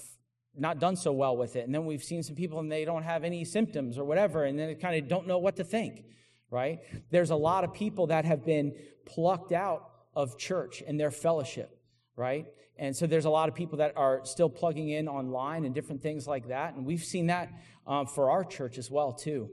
not 0.55 0.79
done 0.79 0.95
so 0.95 1.11
well 1.11 1.35
with 1.35 1.55
it. 1.55 1.65
And 1.65 1.73
then 1.73 1.85
we've 1.85 2.03
seen 2.03 2.21
some 2.21 2.35
people 2.35 2.59
and 2.59 2.71
they 2.71 2.85
don't 2.85 3.03
have 3.03 3.23
any 3.23 3.43
symptoms 3.43 3.97
or 3.97 4.05
whatever. 4.05 4.43
And 4.43 4.59
then 4.59 4.75
kind 4.75 5.01
of 5.01 5.09
don't 5.09 5.25
know 5.25 5.39
what 5.39 5.55
to 5.55 5.63
think, 5.63 6.05
right? 6.53 6.81
There's 7.09 7.31
a 7.31 7.35
lot 7.35 7.63
of 7.63 7.73
people 7.73 8.07
that 8.07 8.25
have 8.25 8.45
been 8.45 8.75
plucked 9.07 9.51
out 9.51 9.89
of 10.15 10.37
church 10.37 10.83
and 10.85 10.99
their 10.99 11.09
fellowship, 11.09 11.75
right? 12.15 12.45
And 12.77 12.95
so 12.95 13.07
there's 13.07 13.25
a 13.25 13.31
lot 13.31 13.49
of 13.49 13.55
people 13.55 13.79
that 13.79 13.93
are 13.97 14.21
still 14.23 14.49
plugging 14.49 14.89
in 14.89 15.07
online 15.07 15.65
and 15.65 15.73
different 15.73 16.03
things 16.03 16.27
like 16.27 16.49
that. 16.49 16.75
And 16.75 16.85
we've 16.85 17.03
seen 17.03 17.27
that 17.27 17.49
um, 17.87 18.05
for 18.05 18.29
our 18.29 18.43
church 18.43 18.77
as 18.77 18.91
well, 18.91 19.13
too. 19.13 19.49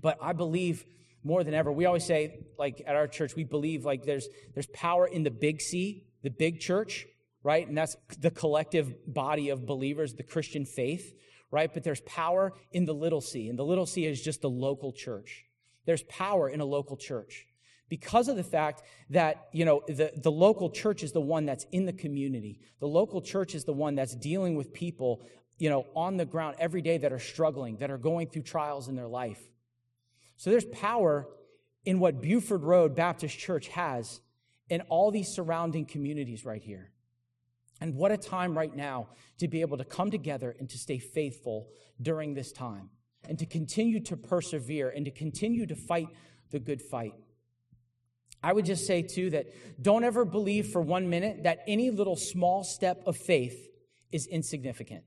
But 0.00 0.16
I 0.22 0.32
believe 0.32 0.84
more 1.24 1.42
than 1.42 1.54
ever, 1.54 1.72
we 1.72 1.86
always 1.86 2.06
say, 2.06 2.38
like 2.56 2.80
at 2.86 2.94
our 2.94 3.08
church, 3.08 3.34
we 3.34 3.42
believe 3.42 3.84
like 3.84 4.04
there's, 4.04 4.28
there's 4.54 4.68
power 4.68 5.08
in 5.08 5.24
the 5.24 5.30
big 5.30 5.60
C, 5.60 6.04
the 6.22 6.30
big 6.30 6.60
church, 6.60 7.04
right? 7.42 7.66
And 7.66 7.76
that's 7.76 7.96
the 8.20 8.30
collective 8.30 8.94
body 9.08 9.48
of 9.48 9.66
believers, 9.66 10.14
the 10.14 10.22
Christian 10.22 10.66
faith, 10.66 11.12
right? 11.50 11.72
But 11.72 11.82
there's 11.82 12.00
power 12.02 12.52
in 12.70 12.86
the 12.86 12.94
little 12.94 13.20
c, 13.20 13.48
and 13.48 13.58
the 13.58 13.64
little 13.64 13.86
c 13.86 14.06
is 14.06 14.22
just 14.22 14.40
the 14.40 14.50
local 14.50 14.92
church. 14.92 15.46
There's 15.84 16.02
power 16.04 16.48
in 16.48 16.60
a 16.60 16.64
local 16.64 16.96
church 16.96 17.46
because 17.88 18.28
of 18.28 18.36
the 18.36 18.44
fact 18.44 18.82
that 19.10 19.48
you 19.52 19.64
know 19.64 19.82
the, 19.86 20.12
the 20.16 20.30
local 20.30 20.70
church 20.70 21.02
is 21.02 21.12
the 21.12 21.20
one 21.20 21.44
that's 21.44 21.66
in 21.72 21.84
the 21.84 21.92
community. 21.92 22.60
The 22.80 22.88
local 22.88 23.20
church 23.20 23.54
is 23.54 23.64
the 23.64 23.72
one 23.72 23.94
that's 23.94 24.14
dealing 24.14 24.56
with 24.56 24.72
people 24.72 25.22
you 25.58 25.68
know 25.68 25.86
on 25.94 26.16
the 26.16 26.24
ground 26.24 26.56
every 26.58 26.82
day 26.82 26.98
that 26.98 27.12
are 27.12 27.18
struggling 27.18 27.76
that 27.78 27.90
are 27.90 27.98
going 27.98 28.28
through 28.28 28.42
trials 28.42 28.88
in 28.88 28.96
their 28.96 29.08
life. 29.08 29.42
So 30.36 30.50
there's 30.50 30.64
power 30.64 31.28
in 31.84 31.98
what 31.98 32.22
buford 32.22 32.62
road 32.62 32.96
baptist 32.96 33.38
church 33.38 33.68
has 33.68 34.20
in 34.68 34.80
all 34.82 35.10
these 35.10 35.28
surrounding 35.28 35.84
communities 35.84 36.44
right 36.44 36.62
here. 36.62 36.92
And 37.80 37.94
what 37.94 38.12
a 38.12 38.16
time 38.16 38.56
right 38.56 38.74
now 38.74 39.08
to 39.38 39.48
be 39.48 39.60
able 39.60 39.76
to 39.76 39.84
come 39.84 40.10
together 40.10 40.54
and 40.58 40.70
to 40.70 40.78
stay 40.78 40.98
faithful 40.98 41.68
during 42.00 42.32
this 42.32 42.52
time 42.52 42.90
and 43.28 43.38
to 43.38 43.46
continue 43.46 44.00
to 44.00 44.16
persevere 44.16 44.90
and 44.90 45.04
to 45.04 45.10
continue 45.10 45.66
to 45.66 45.76
fight 45.76 46.08
the 46.50 46.58
good 46.58 46.82
fight 46.82 47.14
I 48.42 48.52
would 48.52 48.64
just 48.64 48.86
say, 48.86 49.02
too, 49.02 49.30
that 49.30 49.46
don't 49.80 50.04
ever 50.04 50.24
believe 50.24 50.68
for 50.68 50.80
one 50.80 51.08
minute 51.08 51.44
that 51.44 51.60
any 51.68 51.90
little 51.90 52.16
small 52.16 52.64
step 52.64 53.02
of 53.06 53.16
faith 53.16 53.68
is 54.10 54.26
insignificant. 54.26 55.04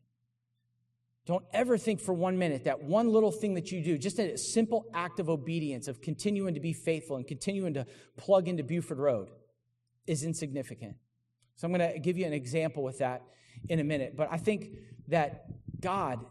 Don't 1.26 1.44
ever 1.54 1.78
think 1.78 2.00
for 2.00 2.14
one 2.14 2.38
minute 2.38 2.66
that 2.66 2.84
one 2.84 3.12
little 3.12 3.32
thing 3.32 3.56
that 3.56 3.72
you 3.72 3.84
do, 3.84 3.98
just 3.98 4.20
a 4.20 4.38
simple 4.38 4.86
act 4.94 5.20
of 5.20 5.28
obedience, 5.28 5.88
of 5.88 6.00
continuing 6.00 6.54
to 6.54 6.60
be 6.60 6.72
faithful 6.72 7.18
and 7.18 7.28
continuing 7.28 7.74
to 7.74 7.86
plug 8.16 8.48
into 8.48 8.64
Buford 8.64 9.00
Road, 9.00 9.30
is 10.08 10.24
insignificant. 10.24 10.96
So 11.56 11.68
I'm 11.68 11.74
going 11.74 11.94
to 11.94 12.00
give 12.00 12.18
you 12.18 12.26
an 12.26 12.34
example 12.34 12.84
with 12.84 13.00
that 13.00 13.24
in 13.68 13.80
a 13.80 13.84
minute. 13.84 14.16
But 14.16 14.30
I 14.32 14.38
think 14.38 14.70
that 15.08 15.46
God 15.82 16.24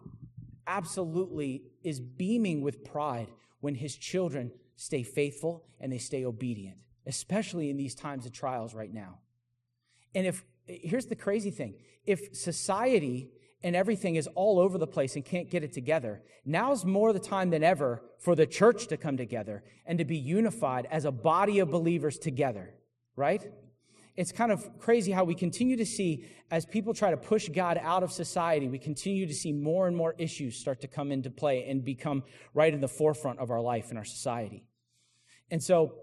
absolutely 0.66 1.62
is 1.82 2.00
beaming 2.00 2.60
with 2.60 2.84
pride 2.84 3.28
when 3.60 3.74
his 3.74 3.96
children 3.96 4.50
stay 4.76 5.02
faithful 5.02 5.64
and 5.80 5.92
they 5.92 5.98
stay 5.98 6.24
obedient 6.24 6.78
especially 7.06 7.70
in 7.70 7.76
these 7.76 7.94
times 7.94 8.26
of 8.26 8.32
trials 8.32 8.74
right 8.74 8.92
now. 8.92 9.18
And 10.14 10.26
if, 10.26 10.44
here's 10.66 11.06
the 11.06 11.16
crazy 11.16 11.50
thing 11.50 11.74
if 12.04 12.34
society 12.36 13.30
and 13.62 13.74
everything 13.74 14.16
is 14.16 14.26
all 14.34 14.58
over 14.58 14.76
the 14.76 14.86
place 14.86 15.16
and 15.16 15.24
can't 15.24 15.50
get 15.50 15.64
it 15.64 15.72
together, 15.72 16.22
now's 16.44 16.84
more 16.84 17.12
the 17.12 17.18
time 17.18 17.50
than 17.50 17.64
ever 17.64 18.02
for 18.18 18.34
the 18.34 18.46
church 18.46 18.86
to 18.88 18.96
come 18.96 19.16
together 19.16 19.62
and 19.86 19.98
to 19.98 20.04
be 20.04 20.16
unified 20.16 20.86
as 20.90 21.04
a 21.04 21.10
body 21.10 21.58
of 21.60 21.70
believers 21.70 22.18
together, 22.18 22.74
right? 23.16 23.50
It's 24.16 24.30
kind 24.30 24.52
of 24.52 24.78
crazy 24.78 25.10
how 25.10 25.24
we 25.24 25.34
continue 25.34 25.76
to 25.76 25.86
see, 25.86 26.26
as 26.50 26.64
people 26.64 26.94
try 26.94 27.10
to 27.10 27.16
push 27.16 27.48
God 27.48 27.80
out 27.82 28.02
of 28.02 28.12
society, 28.12 28.68
we 28.68 28.78
continue 28.78 29.26
to 29.26 29.34
see 29.34 29.52
more 29.52 29.88
and 29.88 29.96
more 29.96 30.14
issues 30.18 30.56
start 30.56 30.80
to 30.82 30.88
come 30.88 31.10
into 31.10 31.30
play 31.30 31.64
and 31.68 31.84
become 31.84 32.22
right 32.54 32.72
in 32.72 32.80
the 32.80 32.88
forefront 32.88 33.40
of 33.40 33.50
our 33.50 33.60
life 33.60 33.90
and 33.90 33.98
our 33.98 34.04
society. 34.04 34.64
And 35.50 35.62
so, 35.62 35.94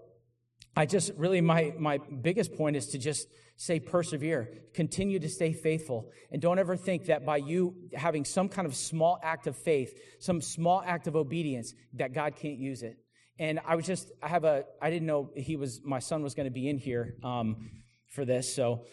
I 0.74 0.86
just 0.86 1.12
really, 1.16 1.40
my, 1.40 1.74
my 1.78 1.98
biggest 1.98 2.54
point 2.54 2.76
is 2.76 2.86
to 2.88 2.98
just 2.98 3.28
say 3.56 3.78
persevere, 3.78 4.48
continue 4.72 5.18
to 5.18 5.28
stay 5.28 5.52
faithful, 5.52 6.10
and 6.30 6.40
don't 6.40 6.58
ever 6.58 6.76
think 6.76 7.06
that 7.06 7.26
by 7.26 7.36
you 7.36 7.74
having 7.94 8.24
some 8.24 8.48
kind 8.48 8.66
of 8.66 8.74
small 8.74 9.18
act 9.22 9.46
of 9.46 9.56
faith, 9.56 9.92
some 10.18 10.40
small 10.40 10.82
act 10.84 11.06
of 11.06 11.14
obedience, 11.14 11.74
that 11.94 12.14
God 12.14 12.36
can't 12.36 12.58
use 12.58 12.82
it. 12.82 12.96
And 13.38 13.60
I 13.66 13.76
was 13.76 13.86
just, 13.86 14.10
I 14.22 14.28
have 14.28 14.44
a, 14.44 14.64
I 14.80 14.88
didn't 14.88 15.06
know 15.06 15.30
he 15.36 15.56
was, 15.56 15.80
my 15.84 15.98
son 15.98 16.22
was 16.22 16.34
going 16.34 16.46
to 16.46 16.50
be 16.50 16.68
in 16.68 16.78
here 16.78 17.16
um, 17.22 17.70
for 18.12 18.24
this, 18.24 18.54
so 18.54 18.84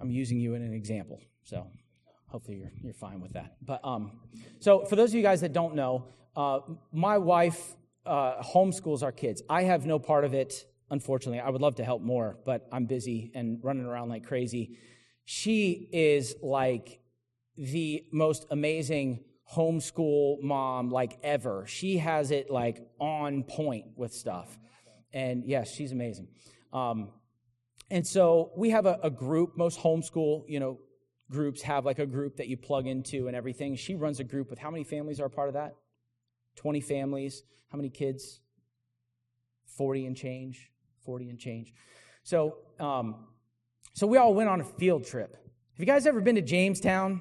I'm 0.00 0.10
using 0.10 0.40
you 0.40 0.54
in 0.54 0.62
an 0.62 0.72
example. 0.72 1.20
So 1.44 1.66
hopefully 2.26 2.56
you're, 2.58 2.72
you're 2.82 2.94
fine 2.94 3.20
with 3.20 3.34
that. 3.34 3.56
But 3.60 3.80
um, 3.84 4.20
so 4.60 4.84
for 4.86 4.96
those 4.96 5.10
of 5.10 5.14
you 5.14 5.22
guys 5.22 5.40
that 5.42 5.52
don't 5.52 5.74
know, 5.74 6.06
uh, 6.36 6.60
my 6.92 7.18
wife 7.18 7.76
uh, 8.06 8.42
homeschools 8.42 9.02
our 9.02 9.12
kids. 9.12 9.42
I 9.48 9.62
have 9.62 9.86
no 9.86 9.98
part 9.98 10.24
of 10.24 10.34
it, 10.34 10.66
unfortunately. 10.90 11.40
I 11.40 11.50
would 11.50 11.60
love 11.62 11.76
to 11.76 11.84
help 11.84 12.02
more, 12.02 12.38
but 12.44 12.66
I'm 12.72 12.86
busy 12.86 13.30
and 13.34 13.58
running 13.62 13.86
around 13.86 14.08
like 14.08 14.26
crazy. 14.26 14.76
She 15.24 15.88
is 15.92 16.36
like 16.42 17.00
the 17.56 18.04
most 18.12 18.46
amazing 18.50 19.24
homeschool 19.54 20.42
mom 20.42 20.90
like 20.90 21.18
ever. 21.22 21.64
She 21.66 21.98
has 21.98 22.30
it 22.30 22.50
like 22.50 22.86
on 22.98 23.44
point 23.44 23.86
with 23.96 24.12
stuff. 24.12 24.58
And 25.12 25.44
yes, 25.46 25.72
she's 25.72 25.92
amazing. 25.92 26.28
Um, 26.72 27.10
and 27.90 28.06
so 28.06 28.52
we 28.56 28.70
have 28.70 28.86
a, 28.86 28.98
a 29.02 29.10
group, 29.10 29.56
most 29.56 29.78
homeschool, 29.80 30.44
you 30.48 30.60
know, 30.60 30.78
groups 31.30 31.62
have 31.62 31.84
like 31.84 31.98
a 31.98 32.06
group 32.06 32.36
that 32.36 32.48
you 32.48 32.56
plug 32.56 32.86
into 32.86 33.26
and 33.26 33.36
everything. 33.36 33.76
She 33.76 33.94
runs 33.94 34.20
a 34.20 34.24
group 34.24 34.50
with 34.50 34.58
how 34.58 34.70
many 34.70 34.84
families 34.84 35.20
are 35.20 35.28
part 35.28 35.48
of 35.48 35.54
that? 35.54 35.74
20 36.56 36.80
families. 36.80 37.42
How 37.70 37.76
many 37.76 37.90
kids? 37.90 38.40
40 39.76 40.06
and 40.06 40.16
change. 40.16 40.70
40 41.04 41.30
and 41.30 41.38
change. 41.38 41.72
So, 42.22 42.56
um, 42.80 43.26
so 43.92 44.06
we 44.06 44.18
all 44.18 44.34
went 44.34 44.48
on 44.48 44.60
a 44.60 44.64
field 44.64 45.04
trip. 45.04 45.32
Have 45.32 45.80
you 45.80 45.86
guys 45.86 46.06
ever 46.06 46.20
been 46.20 46.36
to 46.36 46.42
Jamestown? 46.42 47.20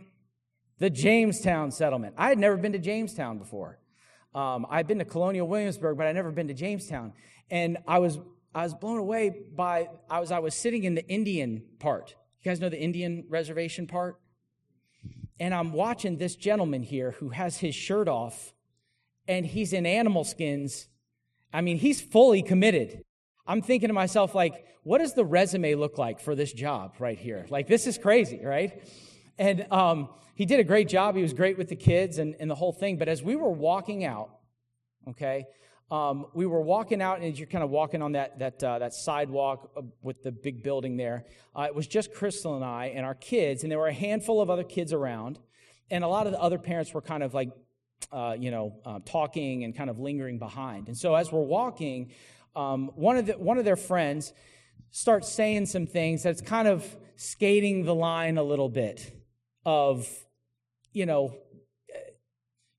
The 0.80 0.90
Jamestown 0.90 1.72
settlement. 1.72 2.16
I 2.18 2.30
had 2.30 2.38
never 2.38 2.58
been 2.58 2.74
to 2.74 2.80
Jamestown 2.80 3.38
before. 3.38 3.80
Um, 4.36 4.66
I've 4.70 4.88
been 4.88 5.00
to 5.00 5.06
Colonial 5.06 5.48
Williamsburg, 5.48 5.98
but 5.98 6.08
I'd 6.08 6.16
never 6.16 6.32
been 6.32 6.48
to 6.48 6.54
Jamestown. 6.54 7.14
And 7.50 7.78
I 7.88 8.00
was, 8.00 8.20
I 8.56 8.64
was 8.64 8.74
blown 8.74 9.00
away 9.00 9.32
by, 9.56 9.90
I 10.10 10.20
was, 10.20 10.32
I 10.32 10.40
was 10.40 10.54
sitting 10.54 10.84
in 10.84 10.96
the 10.96 11.08
Indian 11.08 11.64
part. 11.80 12.16
You 12.42 12.52
guys 12.52 12.60
know 12.60 12.70
the 12.70 12.80
Indian 12.80 13.26
reservation 13.30 13.88
part? 13.88 14.20
And 15.40 15.54
I'm 15.54 15.74
watching 15.74 16.18
this 16.18 16.36
gentleman 16.36 16.84
here 16.84 17.12
who 17.12 17.30
has 17.30 17.58
his 17.58 17.74
shirt 17.74 18.08
off 18.08 18.54
and 19.28 19.46
he's 19.46 19.74
in 19.74 19.86
animal 19.86 20.24
skins. 20.24 20.88
I 21.52 21.62
mean, 21.62 21.78
he's 21.78 22.02
fully 22.02 22.42
committed. 22.44 23.04
I'm 23.48 23.62
thinking 23.62 23.88
to 23.88 23.94
myself, 23.94 24.36
like, 24.36 24.66
what 24.84 25.00
does 25.00 25.14
the 25.14 25.26
resume 25.26 25.76
look 25.76 25.98
like 25.98 26.20
for 26.20 26.36
this 26.36 26.54
job 26.54 26.96
right 27.00 27.18
here? 27.18 27.46
Like, 27.50 27.68
this 27.68 27.88
is 27.88 27.98
crazy, 27.98 28.42
right? 28.44 28.84
And 29.38 29.66
um, 29.72 30.10
he 30.36 30.46
did 30.46 30.60
a 30.60 30.64
great 30.64 30.90
job. 30.90 31.16
He 31.16 31.22
was 31.22 31.34
great 31.34 31.58
with 31.58 31.70
the 31.70 31.76
kids 31.76 32.20
and, 32.20 32.36
and 32.40 32.50
the 32.50 32.56
whole 32.56 32.74
thing. 32.74 32.98
But 32.98 33.08
as 33.08 33.24
we 33.24 33.36
were 33.36 33.50
walking 33.50 34.04
out, 34.04 34.30
okay, 35.10 35.46
um, 35.92 36.26
we 36.34 36.46
were 36.46 36.62
walking 36.62 37.02
out, 37.02 37.22
and 37.22 37.38
you're 37.38 37.48
kind 37.48 37.64
of 37.64 37.70
walking 37.70 38.02
on 38.02 38.14
that 38.14 38.40
that 38.40 38.64
uh, 38.64 38.80
that 38.80 38.94
sidewalk 38.94 39.72
uh, 39.78 39.82
with 40.02 40.24
the 40.24 40.32
big 40.32 40.64
building 40.64 40.98
there. 40.98 41.26
Uh, 41.56 41.64
it 41.64 41.76
was 41.76 41.88
just 41.88 42.14
Crystal 42.14 42.56
and 42.56 42.66
I 42.66 42.88
and 42.96 43.06
our 43.06 43.16
kids, 43.16 43.64
and 43.64 43.72
there 43.72 43.80
were 43.80 43.88
a 43.88 43.94
handful 43.94 44.42
of 44.42 44.50
other 44.50 44.64
kids 44.64 44.94
around, 44.94 45.40
and 45.92 46.04
a 46.04 46.08
lot 46.08 46.26
of 46.26 46.34
the 46.34 46.42
other 46.42 46.58
parents 46.58 46.94
were 46.94 47.02
kind 47.02 47.22
of 47.22 47.34
like, 47.34 47.52
uh, 48.12 48.36
you 48.40 48.50
know, 48.50 48.74
uh, 48.86 49.00
talking 49.06 49.64
and 49.64 49.76
kind 49.76 49.90
of 49.90 50.00
lingering 50.00 50.40
behind. 50.40 50.88
And 50.88 50.98
so 50.98 51.14
as 51.16 51.32
we're 51.32 51.42
walking, 51.42 52.12
um, 52.56 52.92
one 52.96 53.18
of 53.18 53.26
the, 53.28 53.34
one 53.34 53.58
of 53.58 53.66
their 53.66 53.76
friends 53.76 54.34
starts 54.92 55.32
saying 55.32 55.66
some 55.66 55.88
things 55.88 56.24
that's 56.24 56.42
kind 56.42 56.68
of 56.68 56.86
skating 57.16 57.84
the 57.84 57.96
line 57.96 58.38
a 58.38 58.44
little 58.44 58.70
bit 58.70 59.12
of, 59.66 60.08
you 60.92 61.06
know, 61.06 61.36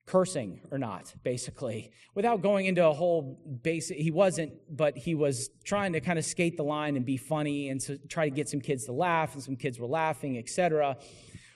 cursing 0.07 0.61
or 0.71 0.79
not, 0.79 1.15
basically, 1.23 1.93
without 2.15 2.43
going 2.43 2.67
into 2.67 2.87
a 2.87 2.93
whole 2.93 3.41
basic. 3.63 3.97
He 3.97 4.11
wasn't, 4.11 4.53
but 4.71 4.97
he 4.97 5.15
was 5.15 5.51
trying 5.65 5.95
to 5.95 6.01
kind 6.01 6.19
of 6.19 6.25
skate 6.25 6.57
the 6.57 6.65
line 6.65 6.97
and 6.97 7.07
be 7.07 7.17
funny 7.17 7.69
and 7.71 7.81
to 7.83 7.99
try 8.09 8.29
to 8.29 8.35
get 8.35 8.49
some 8.49 8.61
kids 8.61 8.85
to 8.87 8.93
laugh, 8.93 9.35
and 9.35 9.43
some 9.43 9.57
kids 9.57 9.79
were 9.79 9.87
laughing, 9.87 10.39
etc. 10.39 10.97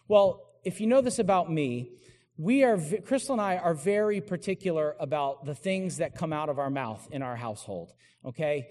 Well, 0.09 0.45
if 0.65 0.81
you 0.81 0.87
know 0.87 1.01
this 1.01 1.19
about 1.19 1.51
me, 1.51 1.93
we 2.39 2.63
are 2.63 2.79
crystal 3.05 3.35
and 3.35 3.43
i 3.43 3.57
are 3.57 3.75
very 3.75 4.21
particular 4.21 4.95
about 5.01 5.45
the 5.45 5.55
things 5.55 5.97
that 5.97 6.15
come 6.15 6.33
out 6.33 6.49
of 6.49 6.59
our 6.59 6.71
mouth 6.71 7.07
in 7.11 7.21
our 7.21 7.37
household 7.37 7.93
okay 8.25 8.69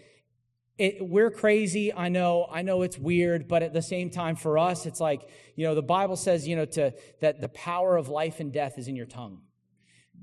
it, 0.78 0.98
we're 1.02 1.30
crazy 1.30 1.94
i 1.94 2.08
know 2.08 2.48
i 2.50 2.62
know 2.62 2.82
it's 2.82 2.98
weird 2.98 3.48
but 3.48 3.62
at 3.62 3.74
the 3.74 3.82
same 3.82 4.10
time 4.10 4.36
for 4.36 4.58
us 4.58 4.86
it's 4.86 5.02
like 5.02 5.30
you 5.56 5.68
know 5.68 5.76
the 5.76 5.82
bible 5.82 6.16
says 6.16 6.48
you 6.48 6.56
know 6.56 6.66
to 6.66 6.94
that 7.20 7.42
the 7.42 7.50
power 7.50 7.98
of 7.98 8.08
life 8.08 8.40
and 8.40 8.54
death 8.54 8.78
is 8.78 8.88
in 8.88 8.96
your 8.96 9.06
tongue 9.06 9.42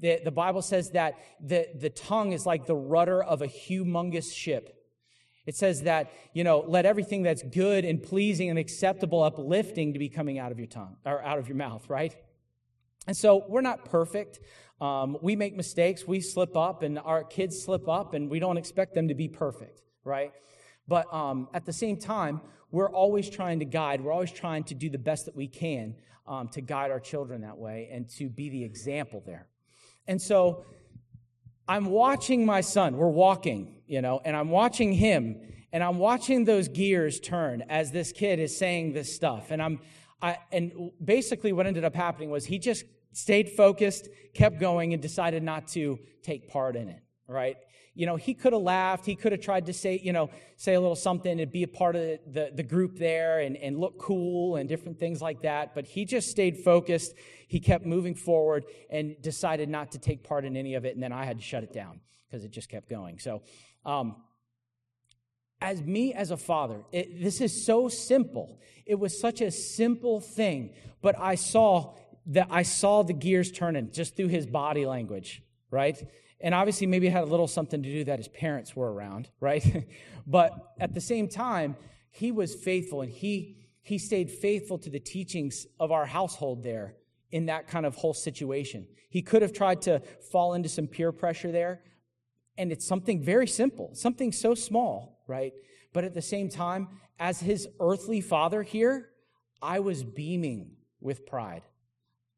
the, 0.01 0.21
the 0.25 0.31
Bible 0.31 0.63
says 0.63 0.91
that 0.91 1.19
the, 1.41 1.69
the 1.75 1.91
tongue 1.91 2.33
is 2.33 2.47
like 2.47 2.67
the 2.67 2.75
rudder 2.75 3.23
of 3.23 3.43
a 3.43 3.47
humongous 3.47 4.33
ship. 4.35 4.71
It 5.47 5.57
says 5.57 5.83
that, 5.83 6.11
you 6.33 6.43
know, 6.43 6.65
let 6.67 6.87
everything 6.87 7.23
that's 7.23 7.43
good 7.43 7.85
and 7.85 8.03
pleasing 8.03 8.49
and 8.51 8.59
acceptable, 8.59 9.23
uplifting 9.23 9.93
to 9.93 9.99
be 9.99 10.09
coming 10.09 10.39
out 10.39 10.53
of 10.53 10.59
your 10.59 10.67
tongue 10.67 10.97
or 11.05 11.23
out 11.23 11.39
of 11.39 11.49
your 11.49 11.57
mouth, 11.57 11.89
right? 11.89 12.17
And 13.07 13.17
so 13.17 13.45
we're 13.49 13.61
not 13.61 13.85
perfect. 13.85 14.41
Um, 14.81 15.19
we 15.21 15.37
make 15.37 15.55
mistakes, 15.55 16.07
we 16.07 16.21
slip 16.21 16.57
up, 16.57 16.83
and 16.83 16.99
our 16.99 17.23
kids 17.23 17.63
slip 17.63 17.89
up, 17.89 18.15
and 18.15 18.31
we 18.31 18.39
don't 18.39 18.57
expect 18.57 18.95
them 18.95 19.09
to 19.09 19.15
be 19.15 19.29
perfect, 19.29 19.83
right? 20.03 20.33
But 20.89 21.13
um, 21.13 21.49
at 21.55 21.67
the 21.67 21.73
same 21.73 21.99
time, 21.99 22.41
we're 22.71 22.91
always 22.91 23.31
trying 23.31 23.61
to 23.61 23.65
guide, 23.65 24.01
we're 24.01 24.13
always 24.13 24.33
trying 24.33 24.65
to 24.65 24.75
do 24.75 24.91
the 24.91 24.99
best 24.99 25.27
that 25.27 25.37
we 25.37 25.47
can 25.47 25.95
um, 26.27 26.49
to 26.49 26.61
guide 26.61 26.91
our 26.91 27.01
children 27.01 27.43
that 27.43 27.57
way 27.57 27.89
and 27.93 28.09
to 28.11 28.29
be 28.29 28.49
the 28.49 28.65
example 28.65 29.23
there. 29.25 29.47
And 30.07 30.21
so 30.21 30.65
I'm 31.67 31.87
watching 31.87 32.45
my 32.45 32.61
son. 32.61 32.97
We're 32.97 33.09
walking, 33.09 33.83
you 33.87 34.03
know, 34.03 34.21
and 34.25 34.37
I'm 34.37 34.51
watching 34.51 34.93
him 34.93 35.41
and 35.73 35.83
I'm 35.83 35.99
watching 35.99 36.45
those 36.45 36.69
gears 36.69 37.19
turn 37.19 37.65
as 37.69 37.91
this 37.91 38.13
kid 38.13 38.39
is 38.39 38.57
saying 38.57 38.93
this 38.93 39.15
stuff. 39.15 39.51
And 39.51 39.61
I'm, 39.61 39.81
I, 40.23 40.39
and 40.53 40.93
basically 41.05 41.53
what 41.53 41.67
ended 41.67 41.85
up 41.85 41.97
happening 41.97 42.31
was 42.31 42.45
he 42.45 42.61
just 42.61 42.85
stayed 43.13 43.51
focused, 43.51 44.09
kept 44.35 44.61
going, 44.61 44.93
and 44.93 45.03
decided 45.03 45.43
not 45.43 45.67
to 45.69 45.99
take 46.23 46.49
part 46.49 46.77
in 46.77 46.89
it, 46.89 47.03
right? 47.27 47.57
You 47.95 48.07
know, 48.07 48.17
he 48.17 48.35
could 48.35 48.53
have 48.53 48.63
laughed. 48.63 49.07
He 49.07 49.15
could 49.15 49.31
have 49.31 49.41
tried 49.41 49.67
to 49.67 49.73
say, 49.73 50.01
you 50.03 50.13
know, 50.13 50.31
say 50.57 50.75
a 50.75 50.81
little 50.81 50.97
something 50.97 51.41
and 51.41 51.51
be 51.51 51.63
a 51.63 51.69
part 51.69 51.95
of 51.95 52.03
the, 52.03 52.21
the, 52.27 52.51
the, 52.57 52.63
group 52.65 52.99
there 52.99 53.39
and, 53.39 53.57
and 53.57 53.79
look 53.79 53.99
cool 54.01 54.57
and 54.57 54.69
different 54.69 54.99
things 54.99 55.23
like 55.23 55.43
that. 55.43 55.77
But 55.77 55.87
he 55.87 56.05
just 56.05 56.29
stayed 56.29 56.59
focused. 56.59 57.15
He 57.47 57.61
kept 57.61 57.87
moving 57.87 58.17
forward 58.17 58.65
and 58.91 59.15
decided 59.23 59.69
not 59.69 59.93
to 59.93 59.99
take 59.99 60.25
part 60.25 60.45
in 60.45 60.57
any 60.57 60.75
of 60.75 60.85
it. 60.85 60.95
And 60.95 61.03
then 61.03 61.13
I 61.13 61.25
had 61.25 61.39
to 61.39 61.45
shut 61.45 61.63
it 61.63 61.73
down 61.73 62.01
because 62.29 62.45
it 62.45 62.51
just 62.51 62.69
kept 62.69 62.89
going. 62.89 63.21
So, 63.21 63.43
um, 63.85 64.17
as 65.61 65.81
me 65.81 66.13
as 66.13 66.31
a 66.31 66.37
father, 66.37 66.83
it, 66.93 67.23
this 67.23 67.41
is 67.41 67.65
so 67.65 67.89
simple. 67.89 68.61
It 68.85 68.97
was 68.97 69.19
such 69.19 69.41
a 69.41 69.51
simple 69.51 70.21
thing, 70.21 70.75
but 71.01 71.19
I 71.19 71.37
saw 71.37 71.95
that 72.27 72.49
I 72.51 72.63
saw 72.63 73.03
the 73.03 73.13
gears 73.13 73.51
turning 73.51 73.91
just 73.93 74.17
through 74.17 74.29
his 74.29 74.47
body 74.47 74.85
language, 74.87 75.43
right? 75.71 76.03
And 76.45 76.55
obviously, 76.55 76.87
maybe 76.87 77.07
it 77.07 77.13
had 77.13 77.23
a 77.23 77.27
little 77.27 77.49
something 77.49 77.83
to 77.83 77.91
do 77.91 78.05
that 78.05 78.19
his 78.19 78.29
parents 78.29 78.77
were 78.77 78.93
around, 78.93 79.31
right? 79.41 79.87
but 80.27 80.75
at 80.79 80.93
the 80.93 81.01
same 81.01 81.27
time, 81.27 81.75
he 82.11 82.31
was 82.31 82.55
faithful 82.55 83.01
and 83.01 83.11
he, 83.11 83.57
he 83.81 83.97
stayed 83.97 84.31
faithful 84.31 84.79
to 84.79 84.91
the 84.91 85.01
teachings 85.01 85.67
of 85.81 85.91
our 85.91 86.05
household 86.05 86.63
there 86.63 86.97
in 87.31 87.47
that 87.47 87.67
kind 87.67 87.87
of 87.87 87.97
whole 87.97 88.13
situation. 88.13 88.87
He 89.09 89.23
could 89.23 89.41
have 89.41 89.55
tried 89.55 89.81
to 89.83 90.03
fall 90.31 90.53
into 90.53 90.69
some 90.69 90.87
peer 90.87 91.13
pressure 91.13 91.51
there. 91.51 91.81
And 92.59 92.71
it's 92.71 92.87
something 92.87 93.23
very 93.23 93.49
simple, 93.49 93.95
something 93.95 94.31
so 94.31 94.55
small, 94.55 95.25
right? 95.27 95.55
But 95.95 96.05
at 96.05 96.13
the 96.13 96.23
same 96.23 96.51
time, 96.51 96.89
as 97.19 97.41
his 97.41 97.67
earthly 97.81 98.21
father 98.21 98.63
here, 98.63 99.09
I 99.63 99.81
was 99.81 100.05
beaming 100.05 100.73
with 101.01 101.27
pride 101.27 101.63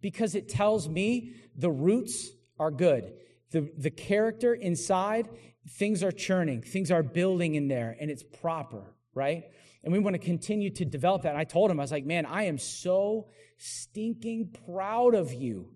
because 0.00 0.36
it 0.36 0.48
tells 0.48 0.88
me 0.88 1.34
the 1.56 1.70
roots 1.70 2.30
are 2.58 2.70
good 2.70 3.12
the, 3.50 3.70
the 3.76 3.90
character 3.90 4.54
inside, 4.54 5.28
things 5.68 6.02
are 6.02 6.12
churning, 6.12 6.62
things 6.62 6.90
are 6.90 7.02
building 7.02 7.54
in 7.54 7.68
there, 7.68 7.96
and 8.00 8.10
it's 8.10 8.22
proper, 8.22 8.94
right? 9.14 9.44
And 9.84 9.92
we 9.92 9.98
want 9.98 10.14
to 10.14 10.18
continue 10.18 10.70
to 10.70 10.84
develop 10.84 11.22
that. 11.22 11.30
And 11.30 11.38
I 11.38 11.44
told 11.44 11.70
him, 11.70 11.78
I 11.78 11.84
was 11.84 11.92
like, 11.92 12.04
man, 12.04 12.26
I 12.26 12.44
am 12.44 12.58
so 12.58 13.28
stinking 13.58 14.54
proud 14.66 15.14
of 15.14 15.32
you 15.32 15.70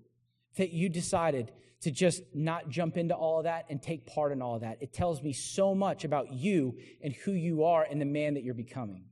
that 0.57 0.71
you 0.71 0.89
decided 0.89 1.53
to 1.83 1.91
just 1.91 2.23
not 2.35 2.69
jump 2.69 2.97
into 2.97 3.15
all 3.15 3.39
of 3.39 3.45
that 3.45 3.67
and 3.71 3.81
take 3.81 4.07
part 4.07 4.33
in 4.33 4.43
all 4.43 4.57
of 4.57 4.61
that. 4.63 4.79
It 4.83 4.93
tells 4.93 5.23
me 5.23 5.33
so 5.33 5.75
much 5.75 6.05
about 6.05 6.33
you 6.33 6.77
and 7.03 7.15
who 7.15 7.33
you 7.33 7.65
are 7.65 7.87
and 7.89 8.01
the 8.01 8.07
man 8.07 8.35
that 8.35 8.43
you're 8.43 8.53
becoming. 8.53 9.05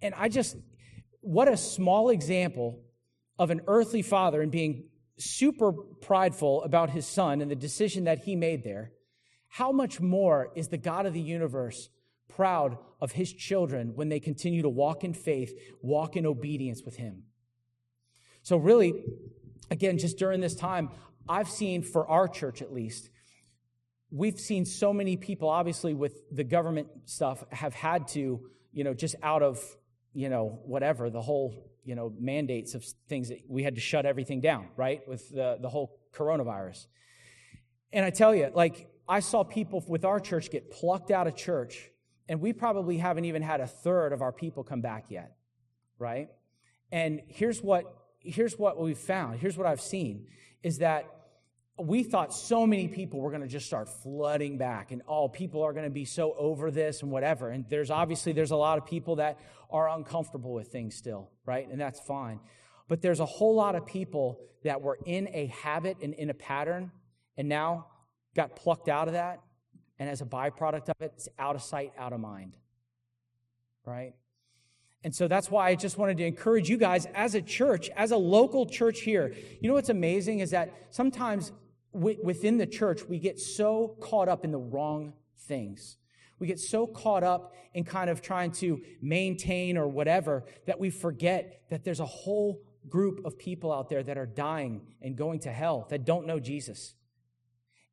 And 0.00 0.14
I 0.16 0.28
just, 0.28 0.56
what 1.20 1.46
a 1.46 1.56
small 1.56 2.10
example 2.10 2.80
of 3.38 3.50
an 3.50 3.60
earthly 3.68 4.02
father 4.02 4.42
and 4.42 4.50
being 4.50 4.88
super 5.18 5.72
prideful 5.72 6.62
about 6.62 6.90
his 6.90 7.06
son 7.06 7.40
and 7.40 7.50
the 7.50 7.56
decision 7.56 8.04
that 8.04 8.20
he 8.20 8.36
made 8.36 8.64
there, 8.64 8.92
how 9.48 9.72
much 9.72 10.00
more 10.00 10.50
is 10.56 10.68
the 10.68 10.78
God 10.78 11.06
of 11.06 11.12
the 11.12 11.20
universe 11.20 11.90
proud 12.28 12.78
of 13.00 13.12
his 13.12 13.32
children 13.32 13.92
when 13.94 14.08
they 14.08 14.20
continue 14.20 14.62
to 14.62 14.68
walk 14.68 15.04
in 15.04 15.12
faith, 15.12 15.52
walk 15.82 16.16
in 16.16 16.24
obedience 16.24 16.82
with 16.84 16.96
him? 16.96 17.24
So, 18.42 18.56
really, 18.56 19.04
again, 19.70 19.98
just 19.98 20.18
during 20.18 20.40
this 20.40 20.54
time, 20.54 20.90
I've 21.28 21.48
seen 21.48 21.82
for 21.82 22.08
our 22.08 22.26
church 22.26 22.62
at 22.62 22.72
least, 22.72 23.10
we've 24.10 24.38
seen 24.38 24.64
so 24.64 24.92
many 24.92 25.16
people, 25.16 25.48
obviously, 25.48 25.94
with 25.94 26.14
the 26.34 26.44
government 26.44 26.88
stuff, 27.04 27.44
have 27.52 27.74
had 27.74 28.08
to, 28.08 28.40
you 28.72 28.84
know, 28.84 28.94
just 28.94 29.14
out 29.22 29.42
of, 29.42 29.60
you 30.12 30.28
know, 30.28 30.60
whatever, 30.64 31.10
the 31.10 31.22
whole 31.22 31.71
you 31.84 31.94
know, 31.94 32.12
mandates 32.18 32.74
of 32.74 32.84
things 33.08 33.28
that 33.28 33.38
we 33.48 33.62
had 33.62 33.74
to 33.74 33.80
shut 33.80 34.06
everything 34.06 34.40
down, 34.40 34.68
right? 34.76 35.06
With 35.08 35.28
the, 35.30 35.58
the 35.60 35.68
whole 35.68 35.98
coronavirus. 36.14 36.86
And 37.92 38.04
I 38.04 38.10
tell 38.10 38.34
you, 38.34 38.50
like, 38.54 38.88
I 39.08 39.20
saw 39.20 39.42
people 39.42 39.84
with 39.86 40.04
our 40.04 40.20
church 40.20 40.50
get 40.50 40.70
plucked 40.70 41.10
out 41.10 41.26
of 41.26 41.36
church, 41.36 41.90
and 42.28 42.40
we 42.40 42.52
probably 42.52 42.98
haven't 42.98 43.24
even 43.24 43.42
had 43.42 43.60
a 43.60 43.66
third 43.66 44.12
of 44.12 44.22
our 44.22 44.32
people 44.32 44.62
come 44.64 44.80
back 44.80 45.06
yet, 45.10 45.36
right? 45.98 46.28
And 46.90 47.20
here's 47.26 47.62
what, 47.62 47.84
here's 48.20 48.58
what 48.58 48.80
we've 48.80 48.96
found, 48.96 49.40
here's 49.40 49.56
what 49.56 49.66
I've 49.66 49.80
seen, 49.80 50.26
is 50.62 50.78
that 50.78 51.06
we 51.78 52.02
thought 52.02 52.34
so 52.34 52.66
many 52.66 52.86
people 52.86 53.20
were 53.20 53.30
going 53.30 53.42
to 53.42 53.48
just 53.48 53.66
start 53.66 53.88
flooding 53.88 54.58
back 54.58 54.92
and 54.92 55.02
all 55.06 55.24
oh, 55.24 55.28
people 55.28 55.62
are 55.62 55.72
going 55.72 55.84
to 55.84 55.90
be 55.90 56.04
so 56.04 56.34
over 56.38 56.70
this 56.70 57.02
and 57.02 57.10
whatever. 57.10 57.50
And 57.50 57.64
there's 57.68 57.90
obviously 57.90 58.32
there's 58.32 58.50
a 58.50 58.56
lot 58.56 58.78
of 58.78 58.86
people 58.86 59.16
that 59.16 59.38
are 59.70 59.88
uncomfortable 59.88 60.52
with 60.52 60.68
things 60.68 60.94
still 60.94 61.30
right? 61.46 61.68
And 61.68 61.80
that's 61.80 62.00
fine. 62.00 62.40
But 62.88 63.02
there's 63.02 63.20
a 63.20 63.26
whole 63.26 63.54
lot 63.54 63.74
of 63.74 63.86
people 63.86 64.40
that 64.64 64.80
were 64.80 64.98
in 65.04 65.28
a 65.32 65.46
habit 65.46 65.96
and 66.02 66.14
in 66.14 66.30
a 66.30 66.34
pattern 66.34 66.92
and 67.36 67.48
now 67.48 67.86
got 68.36 68.54
plucked 68.54 68.88
out 68.88 69.08
of 69.08 69.14
that 69.14 69.40
and 69.98 70.08
as 70.08 70.20
a 70.20 70.24
byproduct 70.24 70.88
of 70.88 70.96
it 71.00 71.12
it's 71.16 71.28
out 71.38 71.56
of 71.56 71.62
sight 71.62 71.92
out 71.98 72.12
of 72.12 72.20
mind 72.20 72.56
right? 73.84 74.14
And 75.04 75.14
so 75.14 75.26
that's 75.26 75.50
why 75.50 75.68
I 75.68 75.74
just 75.74 75.98
wanted 75.98 76.16
to 76.18 76.24
encourage 76.24 76.68
you 76.68 76.76
guys 76.76 77.06
as 77.14 77.34
a 77.34 77.42
church, 77.42 77.90
as 77.96 78.12
a 78.12 78.16
local 78.16 78.66
church 78.66 79.00
here. 79.00 79.34
You 79.60 79.68
know 79.68 79.74
what's 79.74 79.88
amazing 79.88 80.38
is 80.38 80.50
that 80.50 80.72
sometimes 80.90 81.50
within 81.92 82.58
the 82.58 82.66
church, 82.66 83.02
we 83.08 83.18
get 83.18 83.38
so 83.38 83.96
caught 84.00 84.28
up 84.28 84.44
in 84.44 84.50
the 84.50 84.58
wrong 84.58 85.12
things. 85.38 85.98
We 86.38 86.46
get 86.46 86.58
so 86.58 86.86
caught 86.86 87.22
up 87.22 87.54
in 87.74 87.84
kind 87.84 88.10
of 88.10 88.20
trying 88.20 88.52
to 88.52 88.80
maintain 89.00 89.76
or 89.76 89.86
whatever 89.86 90.44
that 90.66 90.80
we 90.80 90.90
forget 90.90 91.62
that 91.70 91.84
there's 91.84 92.00
a 92.00 92.06
whole 92.06 92.60
group 92.88 93.24
of 93.24 93.38
people 93.38 93.72
out 93.72 93.88
there 93.88 94.02
that 94.02 94.18
are 94.18 94.26
dying 94.26 94.80
and 95.00 95.16
going 95.16 95.40
to 95.40 95.52
hell 95.52 95.86
that 95.90 96.04
don't 96.04 96.26
know 96.26 96.40
Jesus. 96.40 96.94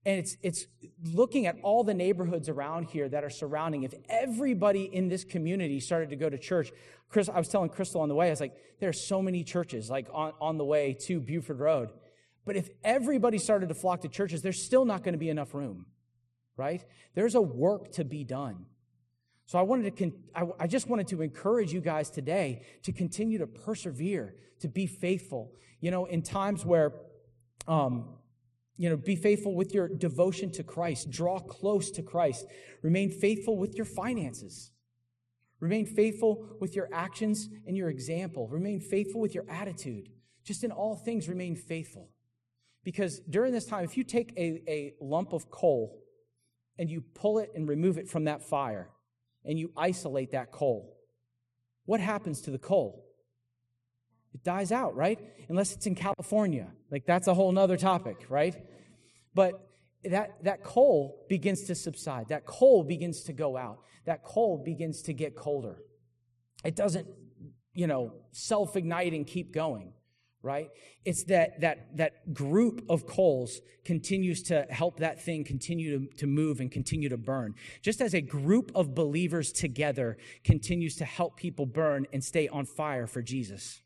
And 0.05 0.17
it's, 0.17 0.37
it's 0.41 0.65
looking 1.03 1.45
at 1.45 1.57
all 1.61 1.83
the 1.83 1.93
neighborhoods 1.93 2.49
around 2.49 2.85
here 2.85 3.09
that 3.09 3.23
are 3.23 3.29
surrounding. 3.29 3.83
If 3.83 3.93
everybody 4.09 4.83
in 4.83 5.09
this 5.09 5.23
community 5.23 5.79
started 5.79 6.09
to 6.09 6.15
go 6.15 6.29
to 6.29 6.37
church, 6.37 6.71
Chris, 7.09 7.29
I 7.29 7.37
was 7.37 7.49
telling 7.49 7.69
Crystal 7.69 8.01
on 8.01 8.09
the 8.09 8.15
way, 8.15 8.27
I 8.27 8.29
was 8.29 8.39
like, 8.39 8.55
there 8.79 8.89
are 8.89 8.93
so 8.93 9.21
many 9.21 9.43
churches 9.43 9.89
like 9.89 10.07
on, 10.13 10.33
on 10.39 10.57
the 10.57 10.65
way 10.65 10.93
to 11.01 11.19
Buford 11.19 11.59
Road. 11.59 11.89
But 12.49 12.55
if 12.55 12.71
everybody 12.83 13.37
started 13.37 13.69
to 13.69 13.75
flock 13.75 14.01
to 14.01 14.07
churches, 14.07 14.41
there's 14.41 14.59
still 14.59 14.83
not 14.83 15.03
going 15.03 15.13
to 15.13 15.19
be 15.19 15.29
enough 15.29 15.53
room, 15.53 15.85
right? 16.57 16.83
There's 17.13 17.35
a 17.35 17.41
work 17.41 17.91
to 17.91 18.03
be 18.03 18.23
done. 18.23 18.65
So 19.45 19.59
I 19.59 19.61
wanted 19.61 19.83
to, 19.83 19.91
con- 19.91 20.19
I, 20.33 20.63
I 20.63 20.65
just 20.65 20.89
wanted 20.89 21.09
to 21.09 21.21
encourage 21.21 21.71
you 21.71 21.79
guys 21.79 22.09
today 22.09 22.63
to 22.81 22.91
continue 22.91 23.37
to 23.37 23.45
persevere, 23.45 24.33
to 24.61 24.67
be 24.67 24.87
faithful. 24.87 25.51
You 25.79 25.91
know, 25.91 26.05
in 26.05 26.23
times 26.23 26.65
where, 26.65 26.93
um, 27.67 28.15
you 28.77 28.89
know, 28.89 28.97
be 28.97 29.15
faithful 29.15 29.53
with 29.53 29.71
your 29.75 29.87
devotion 29.87 30.51
to 30.53 30.63
Christ, 30.63 31.11
draw 31.11 31.37
close 31.37 31.91
to 31.91 32.01
Christ, 32.01 32.47
remain 32.81 33.11
faithful 33.11 33.57
with 33.57 33.75
your 33.75 33.85
finances, 33.85 34.71
remain 35.59 35.85
faithful 35.85 36.47
with 36.59 36.75
your 36.75 36.89
actions 36.91 37.47
and 37.67 37.77
your 37.77 37.89
example, 37.89 38.47
remain 38.47 38.81
faithful 38.81 39.21
with 39.21 39.35
your 39.35 39.45
attitude. 39.47 40.09
Just 40.43 40.63
in 40.63 40.71
all 40.71 40.95
things, 40.95 41.29
remain 41.29 41.55
faithful. 41.55 42.09
Because 42.89 43.19
during 43.29 43.53
this 43.53 43.65
time, 43.65 43.83
if 43.83 43.97
you 43.97 44.03
take 44.03 44.33
a, 44.35 44.63
a 44.67 44.93
lump 44.99 45.31
of 45.31 45.51
coal 45.51 46.01
and 46.79 46.89
you 46.89 47.03
pull 47.13 47.37
it 47.37 47.51
and 47.53 47.69
remove 47.69 47.99
it 47.99 48.09
from 48.09 48.23
that 48.23 48.41
fire, 48.41 48.89
and 49.45 49.59
you 49.59 49.71
isolate 49.77 50.31
that 50.31 50.51
coal, 50.51 50.97
what 51.85 51.99
happens 51.99 52.41
to 52.41 52.49
the 52.49 52.57
coal? 52.57 53.05
It 54.33 54.43
dies 54.43 54.71
out, 54.71 54.95
right? 54.95 55.19
Unless 55.49 55.73
it's 55.73 55.85
in 55.85 55.93
California. 55.93 56.65
Like 56.89 57.05
that's 57.05 57.27
a 57.27 57.33
whole 57.35 57.51
nother 57.51 57.77
topic, 57.77 58.25
right? 58.27 58.55
But 59.35 59.69
that, 60.03 60.43
that 60.45 60.63
coal 60.63 61.27
begins 61.29 61.65
to 61.65 61.75
subside. 61.75 62.29
That 62.29 62.47
coal 62.47 62.83
begins 62.83 63.21
to 63.25 63.33
go 63.33 63.55
out. 63.55 63.81
That 64.07 64.23
coal 64.23 64.63
begins 64.65 65.03
to 65.03 65.13
get 65.13 65.35
colder. 65.35 65.77
It 66.65 66.75
doesn't, 66.75 67.05
you 67.71 67.85
know, 67.85 68.13
self 68.31 68.75
ignite 68.75 69.13
and 69.13 69.27
keep 69.27 69.53
going 69.53 69.93
right? 70.41 70.69
It's 71.05 71.23
that 71.25 71.61
that 71.61 71.97
that 71.97 72.33
group 72.33 72.85
of 72.89 73.05
coals 73.05 73.59
continues 73.83 74.43
to 74.43 74.63
help 74.69 74.99
that 74.99 75.21
thing 75.21 75.43
continue 75.43 75.99
to, 75.99 76.17
to 76.17 76.27
move 76.27 76.59
and 76.59 76.71
continue 76.71 77.09
to 77.09 77.17
burn. 77.17 77.55
Just 77.81 78.01
as 78.01 78.13
a 78.13 78.21
group 78.21 78.71
of 78.75 78.95
believers 78.95 79.51
together 79.51 80.17
continues 80.43 80.95
to 80.97 81.05
help 81.05 81.35
people 81.35 81.65
burn 81.65 82.07
and 82.13 82.23
stay 82.23 82.47
on 82.47 82.65
fire 82.65 83.07
for 83.07 83.21
jesus. 83.21 83.81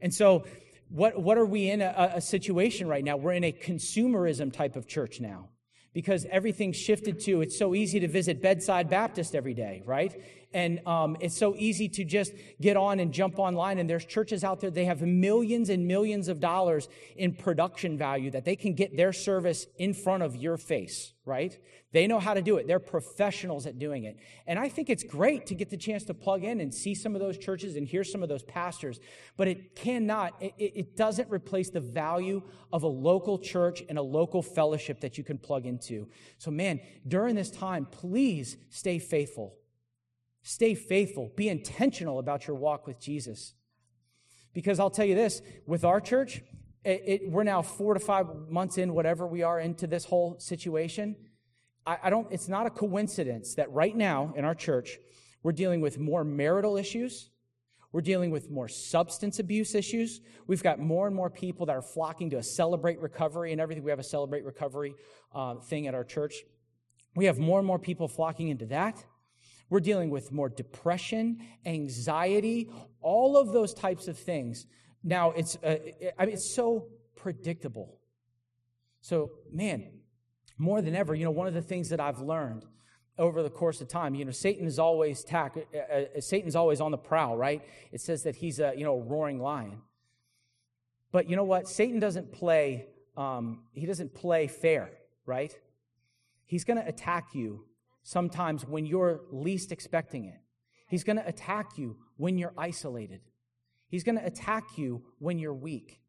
And 0.00 0.12
so 0.12 0.44
what 0.88 1.20
what 1.20 1.38
are 1.38 1.46
we 1.46 1.70
in 1.70 1.80
a, 1.80 2.12
a 2.16 2.20
situation 2.20 2.86
right 2.86 3.04
now? 3.04 3.16
We're 3.16 3.32
in 3.32 3.44
a 3.44 3.52
consumerism 3.52 4.52
type 4.52 4.76
of 4.76 4.86
church 4.86 5.20
now 5.20 5.48
because 5.94 6.26
everything's 6.30 6.76
shifted 6.76 7.20
to 7.20 7.42
it's 7.42 7.58
so 7.58 7.74
easy 7.74 8.00
to 8.00 8.08
visit 8.08 8.40
bedside 8.40 8.88
baptist 8.88 9.34
every 9.34 9.54
day 9.54 9.82
right 9.84 10.14
and 10.54 10.86
um, 10.86 11.16
it's 11.20 11.36
so 11.36 11.54
easy 11.56 11.88
to 11.88 12.04
just 12.04 12.32
get 12.60 12.76
on 12.76 13.00
and 13.00 13.12
jump 13.12 13.38
online. 13.38 13.78
And 13.78 13.88
there's 13.88 14.04
churches 14.04 14.44
out 14.44 14.60
there, 14.60 14.70
they 14.70 14.84
have 14.84 15.02
millions 15.02 15.68
and 15.68 15.86
millions 15.86 16.28
of 16.28 16.40
dollars 16.40 16.88
in 17.16 17.34
production 17.34 17.96
value 17.96 18.30
that 18.32 18.44
they 18.44 18.56
can 18.56 18.74
get 18.74 18.96
their 18.96 19.12
service 19.12 19.66
in 19.78 19.94
front 19.94 20.22
of 20.22 20.36
your 20.36 20.56
face, 20.56 21.12
right? 21.24 21.58
They 21.92 22.06
know 22.06 22.18
how 22.18 22.34
to 22.34 22.42
do 22.42 22.56
it. 22.56 22.66
They're 22.66 22.78
professionals 22.78 23.66
at 23.66 23.78
doing 23.78 24.04
it. 24.04 24.18
And 24.46 24.58
I 24.58 24.68
think 24.68 24.88
it's 24.88 25.04
great 25.04 25.46
to 25.46 25.54
get 25.54 25.70
the 25.70 25.76
chance 25.76 26.04
to 26.04 26.14
plug 26.14 26.42
in 26.42 26.60
and 26.60 26.72
see 26.72 26.94
some 26.94 27.14
of 27.14 27.20
those 27.20 27.36
churches 27.36 27.76
and 27.76 27.86
hear 27.86 28.02
some 28.04 28.22
of 28.22 28.28
those 28.28 28.42
pastors. 28.42 28.98
But 29.36 29.48
it 29.48 29.74
cannot, 29.76 30.34
it, 30.40 30.54
it 30.58 30.96
doesn't 30.96 31.30
replace 31.30 31.70
the 31.70 31.80
value 31.80 32.42
of 32.72 32.82
a 32.82 32.88
local 32.88 33.38
church 33.38 33.82
and 33.88 33.98
a 33.98 34.02
local 34.02 34.42
fellowship 34.42 35.00
that 35.00 35.18
you 35.18 35.24
can 35.24 35.38
plug 35.38 35.66
into. 35.66 36.08
So, 36.38 36.50
man, 36.50 36.80
during 37.06 37.34
this 37.34 37.50
time, 37.50 37.86
please 37.86 38.56
stay 38.70 38.98
faithful 38.98 39.54
Stay 40.42 40.74
faithful. 40.74 41.32
Be 41.36 41.48
intentional 41.48 42.18
about 42.18 42.46
your 42.46 42.56
walk 42.56 42.86
with 42.86 43.00
Jesus. 43.00 43.54
Because 44.52 44.80
I'll 44.80 44.90
tell 44.90 45.06
you 45.06 45.14
this 45.14 45.40
with 45.66 45.84
our 45.84 46.00
church, 46.00 46.42
it, 46.84 47.02
it, 47.06 47.30
we're 47.30 47.44
now 47.44 47.62
four 47.62 47.94
to 47.94 48.00
five 48.00 48.26
months 48.48 48.76
in, 48.76 48.92
whatever 48.92 49.26
we 49.26 49.42
are, 49.42 49.60
into 49.60 49.86
this 49.86 50.04
whole 50.04 50.38
situation. 50.38 51.16
I, 51.86 51.98
I 52.04 52.10
don't, 52.10 52.26
it's 52.30 52.48
not 52.48 52.66
a 52.66 52.70
coincidence 52.70 53.54
that 53.54 53.70
right 53.70 53.96
now 53.96 54.34
in 54.36 54.44
our 54.44 54.54
church, 54.54 54.98
we're 55.42 55.52
dealing 55.52 55.80
with 55.80 55.98
more 55.98 56.24
marital 56.24 56.76
issues. 56.76 57.30
We're 57.92 58.00
dealing 58.00 58.30
with 58.30 58.50
more 58.50 58.68
substance 58.68 59.38
abuse 59.38 59.74
issues. 59.74 60.20
We've 60.46 60.62
got 60.62 60.78
more 60.78 61.06
and 61.06 61.14
more 61.14 61.28
people 61.30 61.66
that 61.66 61.76
are 61.76 61.82
flocking 61.82 62.30
to 62.30 62.38
a 62.38 62.42
celebrate 62.42 63.00
recovery 63.00 63.52
and 63.52 63.60
everything. 63.60 63.84
We 63.84 63.90
have 63.90 63.98
a 63.98 64.04
celebrate 64.04 64.44
recovery 64.44 64.94
uh, 65.34 65.56
thing 65.56 65.86
at 65.86 65.94
our 65.94 66.04
church. 66.04 66.34
We 67.14 67.26
have 67.26 67.38
more 67.38 67.58
and 67.58 67.66
more 67.66 67.78
people 67.78 68.08
flocking 68.08 68.48
into 68.48 68.66
that. 68.66 69.04
We're 69.72 69.80
dealing 69.80 70.10
with 70.10 70.32
more 70.32 70.50
depression, 70.50 71.38
anxiety, 71.64 72.68
all 73.00 73.38
of 73.38 73.54
those 73.54 73.72
types 73.72 74.06
of 74.06 74.18
things. 74.18 74.66
Now, 75.02 75.30
it's, 75.30 75.56
uh, 75.64 75.76
I 76.18 76.26
mean, 76.26 76.34
it's 76.34 76.54
so 76.54 76.88
predictable. 77.16 77.98
So, 79.00 79.30
man, 79.50 79.88
more 80.58 80.82
than 80.82 80.94
ever, 80.94 81.14
you 81.14 81.24
know, 81.24 81.30
one 81.30 81.46
of 81.46 81.54
the 81.54 81.62
things 81.62 81.88
that 81.88 82.00
I've 82.00 82.20
learned 82.20 82.66
over 83.16 83.42
the 83.42 83.48
course 83.48 83.80
of 83.80 83.88
time, 83.88 84.14
you 84.14 84.26
know, 84.26 84.30
Satan 84.30 84.66
is 84.66 84.78
always 84.78 85.24
tack, 85.24 85.56
uh, 85.56 85.78
uh, 85.78 86.20
Satan's 86.20 86.54
always 86.54 86.82
on 86.82 86.90
the 86.90 86.98
prowl, 86.98 87.38
right? 87.38 87.62
It 87.92 88.02
says 88.02 88.24
that 88.24 88.36
he's 88.36 88.60
a, 88.60 88.74
you 88.76 88.84
know, 88.84 88.96
a 88.96 89.02
roaring 89.02 89.40
lion. 89.40 89.80
But 91.12 91.30
you 91.30 91.36
know 91.36 91.44
what? 91.44 91.66
Satan 91.66 91.98
doesn't 91.98 92.30
play, 92.30 92.88
um, 93.16 93.62
he 93.72 93.86
doesn't 93.86 94.14
play 94.14 94.48
fair, 94.48 94.90
right? 95.24 95.58
He's 96.44 96.64
going 96.64 96.78
to 96.78 96.86
attack 96.86 97.28
you 97.32 97.64
sometimes 98.02 98.64
when 98.64 98.86
you're 98.86 99.20
least 99.30 99.72
expecting 99.72 100.24
it. 100.26 100.40
He's 100.88 101.04
going 101.04 101.16
to 101.16 101.26
attack 101.26 101.78
you 101.78 101.96
when 102.16 102.36
you're 102.36 102.52
isolated. 102.58 103.20
He's 103.88 104.04
going 104.04 104.18
to 104.18 104.26
attack 104.26 104.64
you 104.76 105.02
when 105.18 105.38
you're 105.38 105.54
weak. 105.54 106.00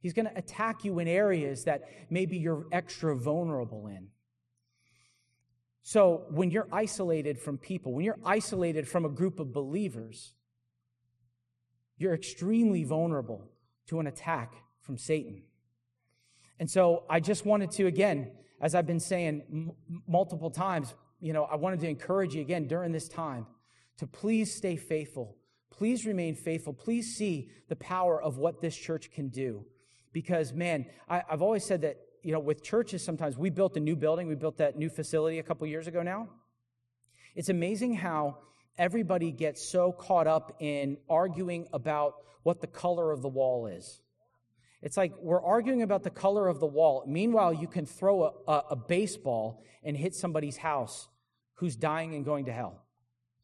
He's 0.00 0.12
going 0.12 0.26
to 0.26 0.36
attack 0.36 0.84
you 0.84 0.98
in 0.98 1.08
areas 1.08 1.64
that 1.64 1.82
maybe 2.10 2.36
you're 2.36 2.66
extra 2.70 3.16
vulnerable 3.16 3.86
in. 3.88 4.08
So, 5.82 6.26
when 6.30 6.50
you're 6.50 6.68
isolated 6.70 7.38
from 7.38 7.56
people, 7.56 7.94
when 7.94 8.04
you're 8.04 8.18
isolated 8.24 8.86
from 8.86 9.04
a 9.04 9.08
group 9.08 9.40
of 9.40 9.52
believers, 9.52 10.34
you're 11.96 12.14
extremely 12.14 12.84
vulnerable 12.84 13.50
to 13.86 13.98
an 13.98 14.06
attack 14.06 14.52
from 14.82 14.98
Satan. 14.98 15.42
And 16.60 16.70
so, 16.70 17.04
I 17.08 17.20
just 17.20 17.46
wanted 17.46 17.70
to, 17.72 17.86
again, 17.86 18.32
as 18.60 18.74
I've 18.74 18.86
been 18.86 19.00
saying 19.00 19.42
m- 19.50 19.72
multiple 20.06 20.50
times, 20.50 20.94
you 21.20 21.32
know, 21.32 21.44
I 21.44 21.56
wanted 21.56 21.80
to 21.80 21.88
encourage 21.88 22.34
you 22.34 22.40
again 22.40 22.66
during 22.66 22.92
this 22.92 23.08
time 23.08 23.46
to 23.98 24.06
please 24.06 24.54
stay 24.54 24.76
faithful. 24.76 25.36
Please 25.70 26.06
remain 26.06 26.34
faithful. 26.34 26.72
Please 26.72 27.16
see 27.16 27.50
the 27.68 27.76
power 27.76 28.20
of 28.20 28.38
what 28.38 28.60
this 28.60 28.76
church 28.76 29.10
can 29.10 29.28
do. 29.28 29.64
Because, 30.12 30.52
man, 30.52 30.86
I, 31.08 31.22
have 31.28 31.42
always 31.42 31.64
said 31.64 31.82
that, 31.82 31.98
you 32.22 32.32
know, 32.32 32.40
with 32.40 32.62
churches, 32.62 33.04
sometimes 33.04 33.36
we 33.36 33.50
built 33.50 33.76
a 33.76 33.80
new 33.80 33.96
building, 33.96 34.26
we 34.26 34.34
built 34.34 34.56
that 34.58 34.76
new 34.76 34.88
facility 34.88 35.38
a 35.38 35.42
couple 35.42 35.66
years 35.66 35.86
ago 35.86 36.02
now. 36.02 36.28
It's 37.34 37.48
amazing 37.48 37.94
how 37.94 38.38
everybody 38.76 39.30
gets 39.30 39.68
so 39.68 39.92
caught 39.92 40.26
up 40.26 40.56
in 40.60 40.96
arguing 41.08 41.66
about 41.72 42.14
what 42.42 42.60
the 42.60 42.66
color 42.66 43.12
of 43.12 43.22
the 43.22 43.28
wall 43.28 43.66
is. 43.66 44.00
It's 44.80 44.96
like 44.96 45.12
we're 45.18 45.42
arguing 45.42 45.82
about 45.82 46.04
the 46.04 46.10
color 46.10 46.48
of 46.48 46.60
the 46.60 46.66
wall. 46.66 47.04
Meanwhile, 47.06 47.54
you 47.54 47.66
can 47.66 47.84
throw 47.84 48.24
a, 48.24 48.50
a, 48.50 48.62
a, 48.70 48.76
baseball 48.76 49.64
and 49.82 49.96
hit 49.96 50.14
somebody's 50.14 50.56
house 50.56 51.08
who's 51.54 51.74
dying 51.74 52.14
and 52.14 52.24
going 52.24 52.44
to 52.44 52.52
hell. 52.52 52.84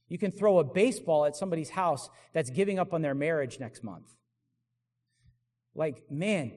You 0.09 0.19
can 0.19 0.31
throw 0.31 0.59
a 0.59 0.65
baseball 0.65 1.25
at 1.25 1.35
somebody's 1.35 1.71
house 1.71 2.09
that's 2.33 2.51
giving 2.51 2.79
up 2.79 2.93
on 2.93 3.03
their 3.03 3.15
marriage 3.15 3.59
next 3.59 3.83
month. 3.83 4.15
Like, 5.75 6.03
man, 6.09 6.53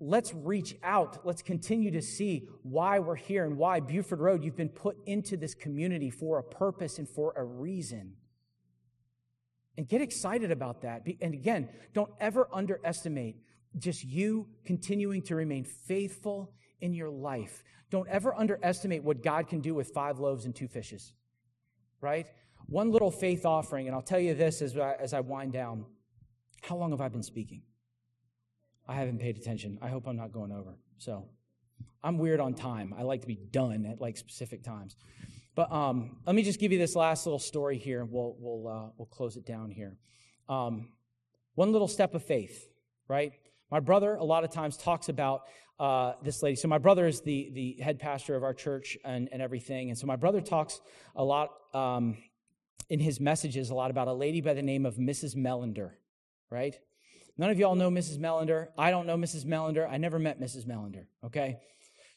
let's 0.00 0.34
reach 0.34 0.76
out. 0.82 1.24
Let's 1.24 1.40
continue 1.40 1.90
to 1.92 2.02
see 2.02 2.46
why 2.62 2.98
we're 2.98 3.16
here 3.16 3.46
and 3.46 3.56
why 3.56 3.80
Buford 3.80 4.20
Road, 4.20 4.44
you've 4.44 4.56
been 4.56 4.68
put 4.68 4.98
into 5.06 5.38
this 5.38 5.54
community 5.54 6.10
for 6.10 6.38
a 6.38 6.42
purpose 6.42 6.98
and 6.98 7.08
for 7.08 7.32
a 7.36 7.44
reason. 7.44 8.16
And 9.78 9.88
get 9.88 10.02
excited 10.02 10.50
about 10.50 10.82
that. 10.82 11.06
And 11.22 11.32
again, 11.32 11.70
don't 11.94 12.10
ever 12.20 12.48
underestimate 12.52 13.36
just 13.78 14.04
you 14.04 14.48
continuing 14.64 15.22
to 15.22 15.34
remain 15.34 15.64
faithful 15.64 16.52
in 16.80 16.92
your 16.94 17.10
life. 17.10 17.62
Don't 17.90 18.08
ever 18.08 18.34
underestimate 18.34 19.02
what 19.02 19.22
God 19.22 19.48
can 19.48 19.60
do 19.60 19.74
with 19.74 19.88
five 19.88 20.18
loaves 20.18 20.44
and 20.44 20.54
two 20.54 20.68
fishes, 20.68 21.12
right? 22.00 22.26
One 22.66 22.90
little 22.90 23.10
faith 23.10 23.44
offering, 23.44 23.86
and 23.86 23.94
I'll 23.94 24.02
tell 24.02 24.20
you 24.20 24.34
this 24.34 24.62
as 24.62 24.76
I, 24.76 24.94
as 25.00 25.12
I 25.12 25.20
wind 25.20 25.52
down. 25.52 25.84
How 26.62 26.76
long 26.76 26.90
have 26.90 27.00
I 27.00 27.08
been 27.08 27.22
speaking? 27.22 27.62
I 28.86 28.94
haven't 28.94 29.18
paid 29.18 29.36
attention. 29.36 29.78
I 29.80 29.88
hope 29.88 30.06
I'm 30.06 30.16
not 30.16 30.32
going 30.32 30.52
over. 30.52 30.76
So 30.98 31.28
I'm 32.02 32.18
weird 32.18 32.40
on 32.40 32.54
time. 32.54 32.94
I 32.96 33.02
like 33.02 33.22
to 33.22 33.26
be 33.26 33.38
done 33.50 33.86
at 33.86 34.00
like 34.00 34.16
specific 34.16 34.62
times. 34.62 34.96
But 35.54 35.72
um, 35.72 36.18
let 36.26 36.36
me 36.36 36.42
just 36.42 36.60
give 36.60 36.72
you 36.72 36.78
this 36.78 36.94
last 36.94 37.26
little 37.26 37.38
story 37.38 37.76
here. 37.76 38.04
We'll, 38.04 38.36
we'll, 38.38 38.68
uh, 38.68 38.90
we'll 38.96 39.06
close 39.06 39.36
it 39.36 39.44
down 39.44 39.70
here. 39.70 39.96
Um, 40.48 40.88
one 41.54 41.72
little 41.72 41.88
step 41.88 42.14
of 42.14 42.22
faith, 42.22 42.68
right? 43.08 43.32
My 43.70 43.80
brother, 43.80 44.14
a 44.14 44.24
lot 44.24 44.44
of 44.44 44.50
times, 44.50 44.76
talks 44.76 45.08
about 45.08 45.42
uh, 45.78 46.14
this 46.22 46.42
lady. 46.42 46.56
So, 46.56 46.68
my 46.68 46.78
brother 46.78 47.06
is 47.06 47.20
the, 47.20 47.50
the 47.52 47.82
head 47.82 47.98
pastor 47.98 48.36
of 48.36 48.42
our 48.42 48.54
church 48.54 48.98
and, 49.04 49.28
and 49.32 49.40
everything. 49.40 49.90
And 49.90 49.98
so, 49.98 50.06
my 50.06 50.16
brother 50.16 50.40
talks 50.40 50.80
a 51.14 51.24
lot 51.24 51.50
um, 51.72 52.16
in 52.88 53.00
his 53.00 53.20
messages 53.20 53.70
a 53.70 53.74
lot 53.74 53.90
about 53.90 54.08
a 54.08 54.12
lady 54.12 54.40
by 54.40 54.54
the 54.54 54.62
name 54.62 54.86
of 54.86 54.96
Mrs. 54.96 55.36
Melander, 55.36 55.92
right? 56.50 56.78
None 57.38 57.50
of 57.50 57.58
y'all 57.58 57.76
know 57.76 57.90
Mrs. 57.90 58.18
Melander. 58.18 58.68
I 58.76 58.90
don't 58.90 59.06
know 59.06 59.16
Mrs. 59.16 59.44
Melander. 59.44 59.88
I 59.88 59.96
never 59.96 60.18
met 60.18 60.40
Mrs. 60.40 60.66
Melander, 60.66 61.06
okay? 61.24 61.58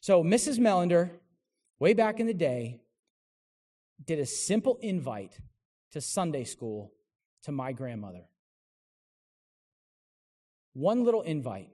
So, 0.01 0.23
Mrs. 0.23 0.57
Melander 0.59 1.11
way 1.83 1.93
back 1.93 2.21
in 2.21 2.27
the 2.27 2.33
day, 2.33 2.79
did 4.05 4.17
a 4.17 4.25
simple 4.25 4.79
invite 4.81 5.37
to 5.91 5.99
Sunday 5.99 6.45
school 6.45 6.93
to 7.43 7.51
my 7.51 7.73
grandmother. 7.73 8.23
One 10.73 11.03
little 11.03 11.21
invite. 11.21 11.69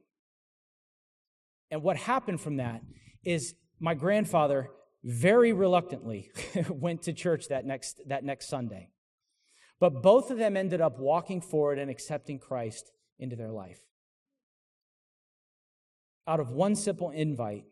And 1.72 1.84
what 1.84 1.98
happened 1.98 2.42
from 2.42 2.58
that 2.58 2.82
is 3.24 3.56
my 3.80 3.94
grandfather 3.94 4.70
very 5.04 5.54
reluctantly 5.54 6.32
went 6.70 7.04
to 7.04 7.14
church 7.14 7.48
that 7.50 7.66
next, 7.66 8.02
that 8.08 8.24
next 8.24 8.50
Sunday. 8.50 8.90
But 9.80 10.02
both 10.02 10.30
of 10.30 10.38
them 10.38 10.58
ended 10.58 10.82
up 10.82 11.00
walking 11.00 11.42
forward 11.42 11.80
and 11.80 11.90
accepting 11.90 12.40
Christ 12.40 12.92
into 13.18 13.36
their 13.36 13.52
life. 13.52 13.80
Out 16.28 16.40
of 16.40 16.52
one 16.52 16.76
simple 16.76 17.12
invite, 17.12 17.64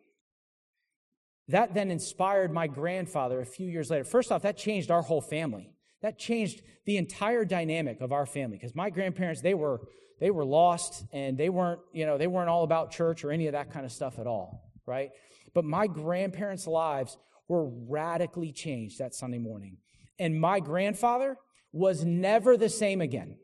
that 1.50 1.74
then 1.74 1.92
inspired 1.92 2.52
my 2.52 2.68
grandfather 2.68 3.40
a 3.40 3.46
few 3.46 3.68
years 3.68 3.90
later. 3.90 4.04
First 4.04 4.32
off, 4.32 4.42
that 4.42 4.58
changed 4.58 4.92
our 4.92 5.02
whole 5.02 5.22
family. 5.22 5.72
That 6.02 6.18
changed 6.18 6.62
the 6.86 6.98
entire 6.98 7.46
dynamic 7.46 8.02
of 8.02 8.12
our 8.12 8.26
family 8.26 8.58
because 8.58 8.76
my 8.76 8.90
grandparents, 8.90 9.42
they 9.42 9.54
were, 9.54 9.82
they 10.20 10.32
were 10.32 10.46
lost 10.46 11.06
and 11.12 11.38
they 11.38 11.50
weren't, 11.50 11.80
you 11.94 12.06
know, 12.06 12.18
they 12.18 12.28
weren't 12.28 12.50
all 12.50 12.64
about 12.64 12.92
church 12.92 13.24
or 13.24 13.32
any 13.32 13.48
of 13.48 13.54
that 13.54 13.72
kind 13.72 13.86
of 13.86 13.92
stuff 13.92 14.20
at 14.20 14.28
all, 14.28 14.72
right? 14.86 15.12
But 15.54 15.66
my 15.66 15.88
grandparents' 15.88 16.68
lives 16.68 17.18
were 17.48 17.70
radically 17.88 18.52
changed 18.52 19.00
that 19.00 19.14
Sunday 19.14 19.38
morning. 19.38 19.78
And 20.20 20.40
my 20.40 20.60
grandfather 20.60 21.38
was 21.72 22.04
never 22.04 22.58
the 22.58 22.70
same 22.70 23.02
again. 23.02 23.38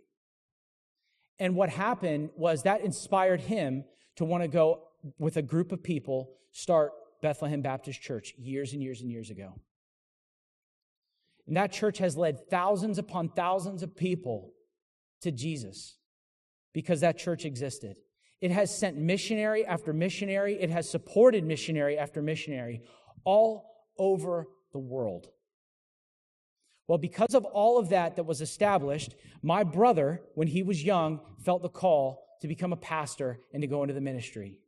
And 1.39 1.55
what 1.55 1.69
happened 1.69 2.29
was 2.35 2.63
that 2.63 2.81
inspired 2.81 3.41
him 3.41 3.85
to 4.15 4.25
want 4.25 4.43
to 4.43 4.47
go 4.47 4.83
with 5.19 5.37
a 5.37 5.41
group 5.41 5.71
of 5.71 5.83
people 5.83 6.31
start 6.51 6.91
Bethlehem 7.21 7.61
Baptist 7.61 8.01
Church 8.01 8.33
years 8.37 8.73
and 8.73 8.81
years 8.81 9.01
and 9.01 9.11
years 9.11 9.29
ago. 9.29 9.53
And 11.47 11.57
that 11.57 11.71
church 11.71 11.97
has 11.97 12.15
led 12.15 12.49
thousands 12.49 12.97
upon 12.97 13.29
thousands 13.29 13.83
of 13.83 13.95
people 13.95 14.51
to 15.21 15.31
Jesus 15.31 15.97
because 16.73 17.01
that 17.01 17.17
church 17.17 17.45
existed. 17.45 17.97
It 18.41 18.51
has 18.51 18.75
sent 18.75 18.97
missionary 18.97 19.65
after 19.65 19.93
missionary, 19.93 20.61
it 20.61 20.69
has 20.69 20.89
supported 20.89 21.45
missionary 21.45 21.97
after 21.97 22.21
missionary 22.21 22.81
all 23.23 23.87
over 23.97 24.47
the 24.73 24.79
world. 24.79 25.29
Well, 26.87 26.97
because 26.97 27.33
of 27.33 27.45
all 27.45 27.79
of 27.79 27.89
that 27.89 28.17
that 28.17 28.25
was 28.25 28.41
established, 28.41 29.15
my 29.41 29.63
brother, 29.63 30.21
when 30.35 30.47
he 30.47 30.63
was 30.63 30.83
young, 30.83 31.21
felt 31.45 31.61
the 31.61 31.69
call 31.69 32.25
to 32.41 32.47
become 32.47 32.73
a 32.73 32.77
pastor 32.77 33.39
and 33.53 33.61
to 33.61 33.67
go 33.67 33.83
into 33.83 33.93
the 33.93 34.01
ministry. 34.01 34.59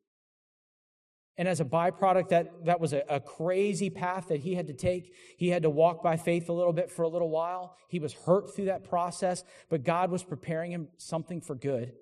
And 1.38 1.48
as 1.48 1.60
a 1.60 1.66
byproduct, 1.66 2.30
that, 2.30 2.66
that 2.66 2.80
was 2.80 2.94
a, 2.94 3.04
a, 3.10 3.20
crazy 3.20 3.90
path 3.90 4.30
that 4.30 4.40
he 4.40 4.56
had 4.56 4.68
to 4.68 4.74
take. 4.74 5.14
He 5.38 5.50
had 5.50 5.64
to 5.64 5.70
walk 5.70 6.02
by 6.02 6.16
faith 6.16 6.48
a 6.48 6.54
little 6.54 6.72
bit 6.72 6.90
for 6.90 7.04
a 7.04 7.10
little 7.10 7.30
while. 7.30 7.76
He 7.90 8.00
was 8.00 8.14
hurt 8.14 8.56
through 8.56 8.66
that 8.66 8.86
process, 8.86 9.44
but 9.70 9.84
God 9.84 10.12
was 10.12 10.24
preparing 10.24 10.72
him 10.72 10.88
something 10.98 11.42
for 11.42 11.56
good. 11.56 11.94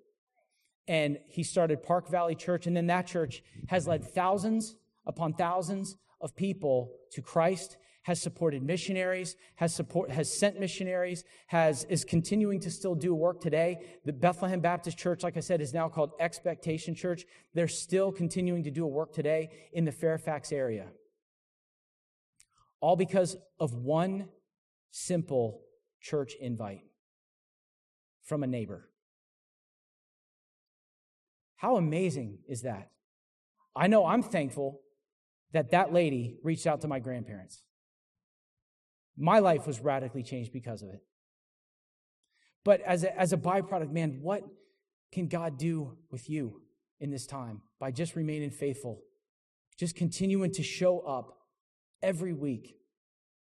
And 0.87 1.17
he 1.27 1.41
started 1.41 1.81
Park 1.81 2.09
Valley 2.09 2.35
Church, 2.35 2.67
and 2.67 2.77
then 2.77 2.87
that 2.87 3.07
church 3.07 3.41
has 3.69 3.87
led 3.87 4.03
thousands 4.03 4.75
upon 5.05 5.33
thousands 5.33 5.97
of 6.21 6.35
people 6.35 6.91
to 7.11 7.21
Christ 7.21 7.77
has 8.03 8.21
supported 8.21 8.61
missionaries, 8.61 9.35
has 9.55 9.73
support, 9.73 10.11
has 10.11 10.31
sent 10.31 10.59
missionaries, 10.59 11.23
has, 11.47 11.85
is 11.85 12.05
continuing 12.05 12.59
to 12.59 12.69
still 12.69 12.95
do 12.95 13.15
work 13.15 13.41
today. 13.41 13.79
The 14.05 14.13
Bethlehem 14.13 14.59
Baptist 14.59 14.97
Church, 14.97 15.23
like 15.23 15.37
I 15.37 15.39
said, 15.39 15.61
is 15.61 15.73
now 15.73 15.89
called 15.89 16.11
Expectation 16.19 16.95
Church. 16.95 17.25
They're 17.53 17.67
still 17.67 18.11
continuing 18.11 18.63
to 18.63 18.71
do 18.71 18.83
a 18.83 18.87
work 18.87 19.13
today 19.13 19.49
in 19.71 19.85
the 19.85 19.91
Fairfax 19.91 20.51
area. 20.51 20.87
All 22.81 22.97
because 22.97 23.37
of 23.59 23.73
one 23.73 24.27
simple 24.91 25.61
church 26.01 26.33
invite 26.39 26.83
from 28.25 28.43
a 28.43 28.47
neighbor. 28.47 28.89
How 31.55 31.77
amazing 31.77 32.39
is 32.49 32.63
that? 32.63 32.91
I 33.73 33.87
know 33.87 34.05
I'm 34.05 34.21
thankful 34.21 34.81
that 35.53 35.71
that 35.71 35.93
lady 35.93 36.37
reached 36.43 36.67
out 36.67 36.81
to 36.81 36.89
my 36.89 36.99
grandparents. 36.99 37.61
My 39.17 39.39
life 39.39 39.67
was 39.67 39.79
radically 39.79 40.23
changed 40.23 40.51
because 40.51 40.81
of 40.81 40.89
it. 40.89 41.01
But 42.63 42.81
as 42.81 43.03
a, 43.03 43.19
as 43.19 43.33
a 43.33 43.37
byproduct, 43.37 43.91
man, 43.91 44.19
what 44.21 44.43
can 45.11 45.27
God 45.27 45.57
do 45.57 45.97
with 46.09 46.29
you 46.29 46.61
in 46.99 47.11
this 47.11 47.27
time 47.27 47.61
by 47.79 47.91
just 47.91 48.15
remaining 48.15 48.49
faithful, 48.49 49.01
just 49.77 49.95
continuing 49.95 50.51
to 50.53 50.63
show 50.63 50.99
up 50.99 51.37
every 52.01 52.33
week 52.33 52.75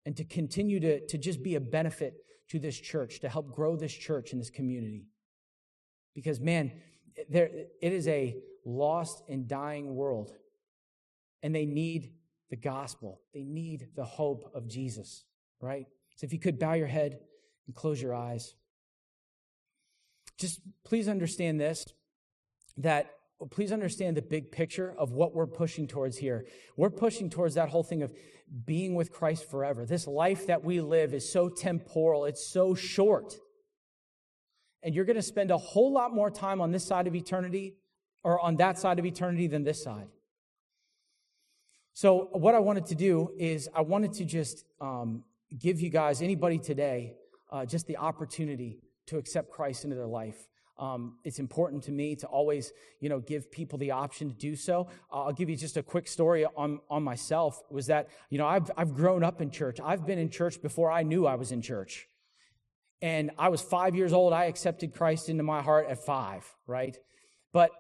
and 0.05 0.17
to 0.17 0.25
continue 0.25 0.81
to, 0.81 1.07
to 1.07 1.19
just 1.19 1.43
be 1.43 1.55
a 1.55 1.61
benefit 1.61 2.15
to 2.51 2.59
this 2.59 2.79
church, 2.79 3.21
to 3.21 3.29
help 3.29 3.55
grow 3.55 3.77
this 3.77 3.93
church 3.93 4.33
and 4.33 4.41
this 4.41 4.51
community? 4.51 5.07
Because, 6.15 6.41
man, 6.41 6.73
there, 7.29 7.49
it 7.81 7.93
is 7.93 8.07
a 8.09 8.37
lost 8.65 9.23
and 9.29 9.49
dying 9.49 9.95
world, 9.95 10.33
and 11.43 11.55
they 11.55 11.67
need 11.67 12.13
the 12.51 12.57
gospel, 12.57 13.21
they 13.33 13.43
need 13.43 13.89
the 13.97 14.05
hope 14.05 14.51
of 14.55 14.69
Jesus 14.69 15.25
right? 15.61 15.87
So 16.17 16.25
if 16.25 16.33
you 16.33 16.39
could 16.39 16.59
bow 16.59 16.75
your 16.75 16.87
head 16.87 17.19
and 17.67 17.75
close 17.75 18.01
your 18.01 18.15
eyes. 18.15 18.55
Just 20.39 20.61
please 20.85 21.09
understand 21.09 21.61
this 21.61 21.87
that 22.79 23.11
please 23.51 23.73
understand 23.73 24.17
the 24.17 24.23
big 24.23 24.51
picture 24.51 24.95
of 24.97 25.13
what 25.13 25.35
we're 25.35 25.47
pushing 25.47 25.87
towards 25.87 26.19
here. 26.19 26.47
We're 26.77 26.91
pushing 26.91 27.29
towards 27.29 27.55
that 27.55 27.69
whole 27.69 27.83
thing 27.83 28.03
of 28.03 28.13
being 28.65 28.95
with 28.95 29.13
Christ 29.13 29.51
forever. 29.51 29.85
This 29.85 30.07
life 30.07 30.47
that 30.47 30.65
we 30.65 30.81
live 30.81 31.13
is 31.13 31.31
so 31.31 31.49
temporal, 31.49 32.25
it's 32.25 32.47
so 32.47 32.75
short. 32.75 33.35
And 34.83 34.95
you're 34.95 35.05
going 35.05 35.17
to 35.17 35.23
spend 35.23 35.51
a 35.51 35.59
whole 35.59 35.93
lot 35.93 36.15
more 36.15 36.31
time 36.31 36.61
on 36.61 36.71
this 36.71 36.85
side 36.85 37.07
of 37.07 37.15
eternity 37.15 37.75
or 38.23 38.41
on 38.41 38.57
that 38.57 38.79
side 38.79 38.99
of 38.99 39.05
eternity 39.05 39.49
than 39.49 39.65
this 39.65 39.83
side. 39.83 40.09
So, 41.93 42.29
what 42.33 42.55
I 42.55 42.59
wanted 42.59 42.87
to 42.87 42.95
do 42.95 43.31
is, 43.39 43.71
I 43.75 43.81
wanted 43.81 44.13
to 44.15 44.27
just 44.27 44.65
um, 44.83 45.25
give 45.59 45.81
you 45.81 45.91
guys, 45.91 46.23
anybody 46.23 46.59
today, 46.59 47.15
uh, 47.51 47.65
just 47.65 47.87
the 47.87 47.97
opportunity 47.97 48.79
to 49.07 49.19
accept 49.19 49.51
Christ 49.51 49.85
into 49.85 49.97
their 49.97 50.07
life. 50.07 50.49
Um, 50.79 51.17
it's 51.25 51.39
important 51.39 51.85
to 51.85 51.93
me 51.93 52.17
to 52.17 52.27
always, 52.27 52.73
you 53.01 53.09
know, 53.09 53.21
give 53.21 53.51
people 53.51 53.79
the 53.79 53.93
option 53.93 54.29
to 54.29 54.35
do 54.35 54.55
so. 54.55 54.89
Uh, 55.11 55.25
I'll 55.25 55.33
give 55.33 55.49
you 55.49 55.57
just 55.57 55.77
a 55.79 55.83
quick 55.83 56.07
story 56.07 56.45
on, 56.45 56.81
on 56.91 57.03
myself. 57.03 57.63
Was 57.71 57.87
that, 57.87 58.09
you 58.29 58.37
know, 58.37 58.47
I've, 58.47 58.71
I've 58.77 58.93
grown 58.95 59.25
up 59.25 59.41
in 59.41 59.51
church. 59.51 59.79
I've 59.83 60.07
been 60.07 60.19
in 60.19 60.29
church 60.29 60.61
before 60.61 60.91
I 60.91 61.03
knew 61.03 61.27
I 61.27 61.37
was 61.37 61.51
in 61.51 61.63
church. 61.63 62.09
And 63.01 63.31
I 63.39 63.49
was 63.49 63.63
five 63.63 63.95
years 63.95 64.13
old. 64.13 64.33
I 64.33 64.45
accepted 64.47 64.93
Christ 64.93 65.29
into 65.29 65.43
my 65.43 65.63
heart 65.63 65.87
at 65.89 66.05
five, 66.05 66.45
right? 66.67 66.97
But 67.53 67.71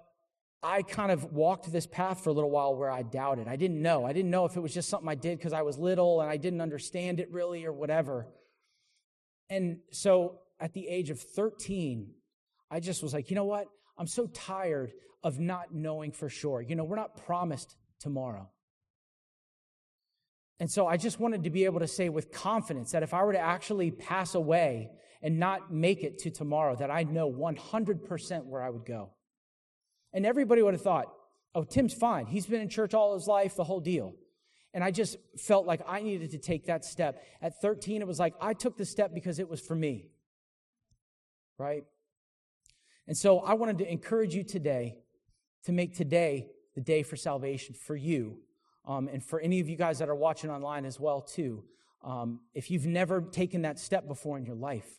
I 0.66 0.82
kind 0.82 1.12
of 1.12 1.32
walked 1.32 1.70
this 1.70 1.86
path 1.86 2.24
for 2.24 2.30
a 2.30 2.32
little 2.32 2.50
while 2.50 2.74
where 2.74 2.90
I 2.90 3.02
doubted. 3.02 3.46
I 3.46 3.54
didn't 3.54 3.80
know. 3.80 4.04
I 4.04 4.12
didn't 4.12 4.32
know 4.32 4.46
if 4.46 4.56
it 4.56 4.60
was 4.60 4.74
just 4.74 4.88
something 4.88 5.08
I 5.08 5.14
did 5.14 5.38
because 5.38 5.52
I 5.52 5.62
was 5.62 5.78
little 5.78 6.20
and 6.20 6.28
I 6.28 6.38
didn't 6.38 6.60
understand 6.60 7.20
it 7.20 7.30
really 7.30 7.64
or 7.64 7.72
whatever. 7.72 8.26
And 9.48 9.78
so 9.92 10.40
at 10.58 10.74
the 10.74 10.88
age 10.88 11.10
of 11.10 11.20
13, 11.20 12.10
I 12.68 12.80
just 12.80 13.00
was 13.00 13.14
like, 13.14 13.30
you 13.30 13.36
know 13.36 13.44
what? 13.44 13.68
I'm 13.96 14.08
so 14.08 14.26
tired 14.26 14.90
of 15.22 15.38
not 15.38 15.72
knowing 15.72 16.10
for 16.10 16.28
sure. 16.28 16.60
You 16.60 16.74
know, 16.74 16.82
we're 16.82 16.96
not 16.96 17.24
promised 17.24 17.76
tomorrow. 18.00 18.50
And 20.58 20.68
so 20.68 20.88
I 20.88 20.96
just 20.96 21.20
wanted 21.20 21.44
to 21.44 21.50
be 21.50 21.64
able 21.64 21.78
to 21.78 21.86
say 21.86 22.08
with 22.08 22.32
confidence 22.32 22.90
that 22.90 23.04
if 23.04 23.14
I 23.14 23.22
were 23.22 23.34
to 23.34 23.38
actually 23.38 23.92
pass 23.92 24.34
away 24.34 24.90
and 25.22 25.38
not 25.38 25.72
make 25.72 26.02
it 26.02 26.18
to 26.20 26.30
tomorrow, 26.30 26.74
that 26.74 26.90
I 26.90 27.04
know 27.04 27.30
100% 27.30 28.46
where 28.46 28.62
I 28.62 28.70
would 28.70 28.84
go. 28.84 29.12
And 30.16 30.24
everybody 30.24 30.62
would 30.62 30.72
have 30.72 30.82
thought, 30.82 31.12
oh, 31.54 31.62
Tim's 31.62 31.92
fine. 31.92 32.24
He's 32.24 32.46
been 32.46 32.62
in 32.62 32.70
church 32.70 32.94
all 32.94 33.12
his 33.12 33.26
life, 33.26 33.54
the 33.54 33.64
whole 33.64 33.80
deal. 33.80 34.14
And 34.72 34.82
I 34.82 34.90
just 34.90 35.18
felt 35.36 35.66
like 35.66 35.82
I 35.86 36.00
needed 36.00 36.30
to 36.30 36.38
take 36.38 36.64
that 36.66 36.86
step. 36.86 37.22
At 37.42 37.60
13, 37.60 38.00
it 38.00 38.08
was 38.08 38.18
like 38.18 38.32
I 38.40 38.54
took 38.54 38.78
the 38.78 38.86
step 38.86 39.12
because 39.12 39.38
it 39.38 39.46
was 39.46 39.60
for 39.60 39.76
me. 39.76 40.06
Right? 41.58 41.84
And 43.06 43.14
so 43.14 43.40
I 43.40 43.52
wanted 43.52 43.76
to 43.78 43.92
encourage 43.92 44.34
you 44.34 44.42
today 44.42 44.96
to 45.64 45.72
make 45.72 45.94
today 45.94 46.48
the 46.74 46.80
day 46.80 47.02
for 47.02 47.16
salvation 47.16 47.74
for 47.74 47.94
you 47.94 48.38
um, 48.86 49.08
and 49.12 49.22
for 49.22 49.38
any 49.38 49.60
of 49.60 49.68
you 49.68 49.76
guys 49.76 49.98
that 49.98 50.08
are 50.08 50.14
watching 50.14 50.48
online 50.48 50.86
as 50.86 50.98
well 50.98 51.20
too. 51.20 51.62
Um, 52.02 52.40
if 52.54 52.70
you've 52.70 52.86
never 52.86 53.20
taken 53.20 53.62
that 53.62 53.78
step 53.78 54.08
before 54.08 54.38
in 54.38 54.46
your 54.46 54.56
life, 54.56 54.98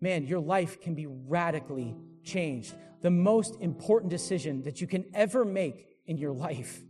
man, 0.00 0.26
your 0.26 0.40
life 0.40 0.80
can 0.80 0.94
be 0.94 1.06
radically 1.06 1.94
changed. 2.22 2.74
The 3.02 3.10
most 3.10 3.56
important 3.60 4.10
decision 4.10 4.62
that 4.62 4.80
you 4.80 4.86
can 4.86 5.04
ever 5.14 5.44
make 5.44 5.98
in 6.06 6.16
your 6.16 6.32
life 6.32 6.80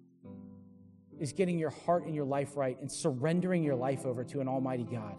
is 1.18 1.32
getting 1.32 1.58
your 1.58 1.70
heart 1.70 2.04
and 2.04 2.14
your 2.14 2.24
life 2.24 2.56
right 2.56 2.80
and 2.80 2.88
surrendering 2.90 3.62
your 3.64 3.74
life 3.74 4.06
over 4.06 4.24
to 4.24 4.40
an 4.40 4.48
Almighty 4.48 4.84
God. 4.84 5.16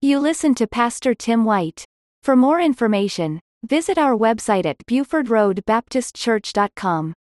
You 0.00 0.18
listen 0.18 0.54
to 0.56 0.66
Pastor 0.66 1.14
Tim 1.14 1.44
White. 1.46 1.84
For 2.22 2.36
more 2.36 2.60
information, 2.60 3.40
visit 3.66 3.96
our 3.96 4.14
website 4.14 4.66
at 4.66 4.76
BufordRoadBaptistChurch.com. 4.86 7.14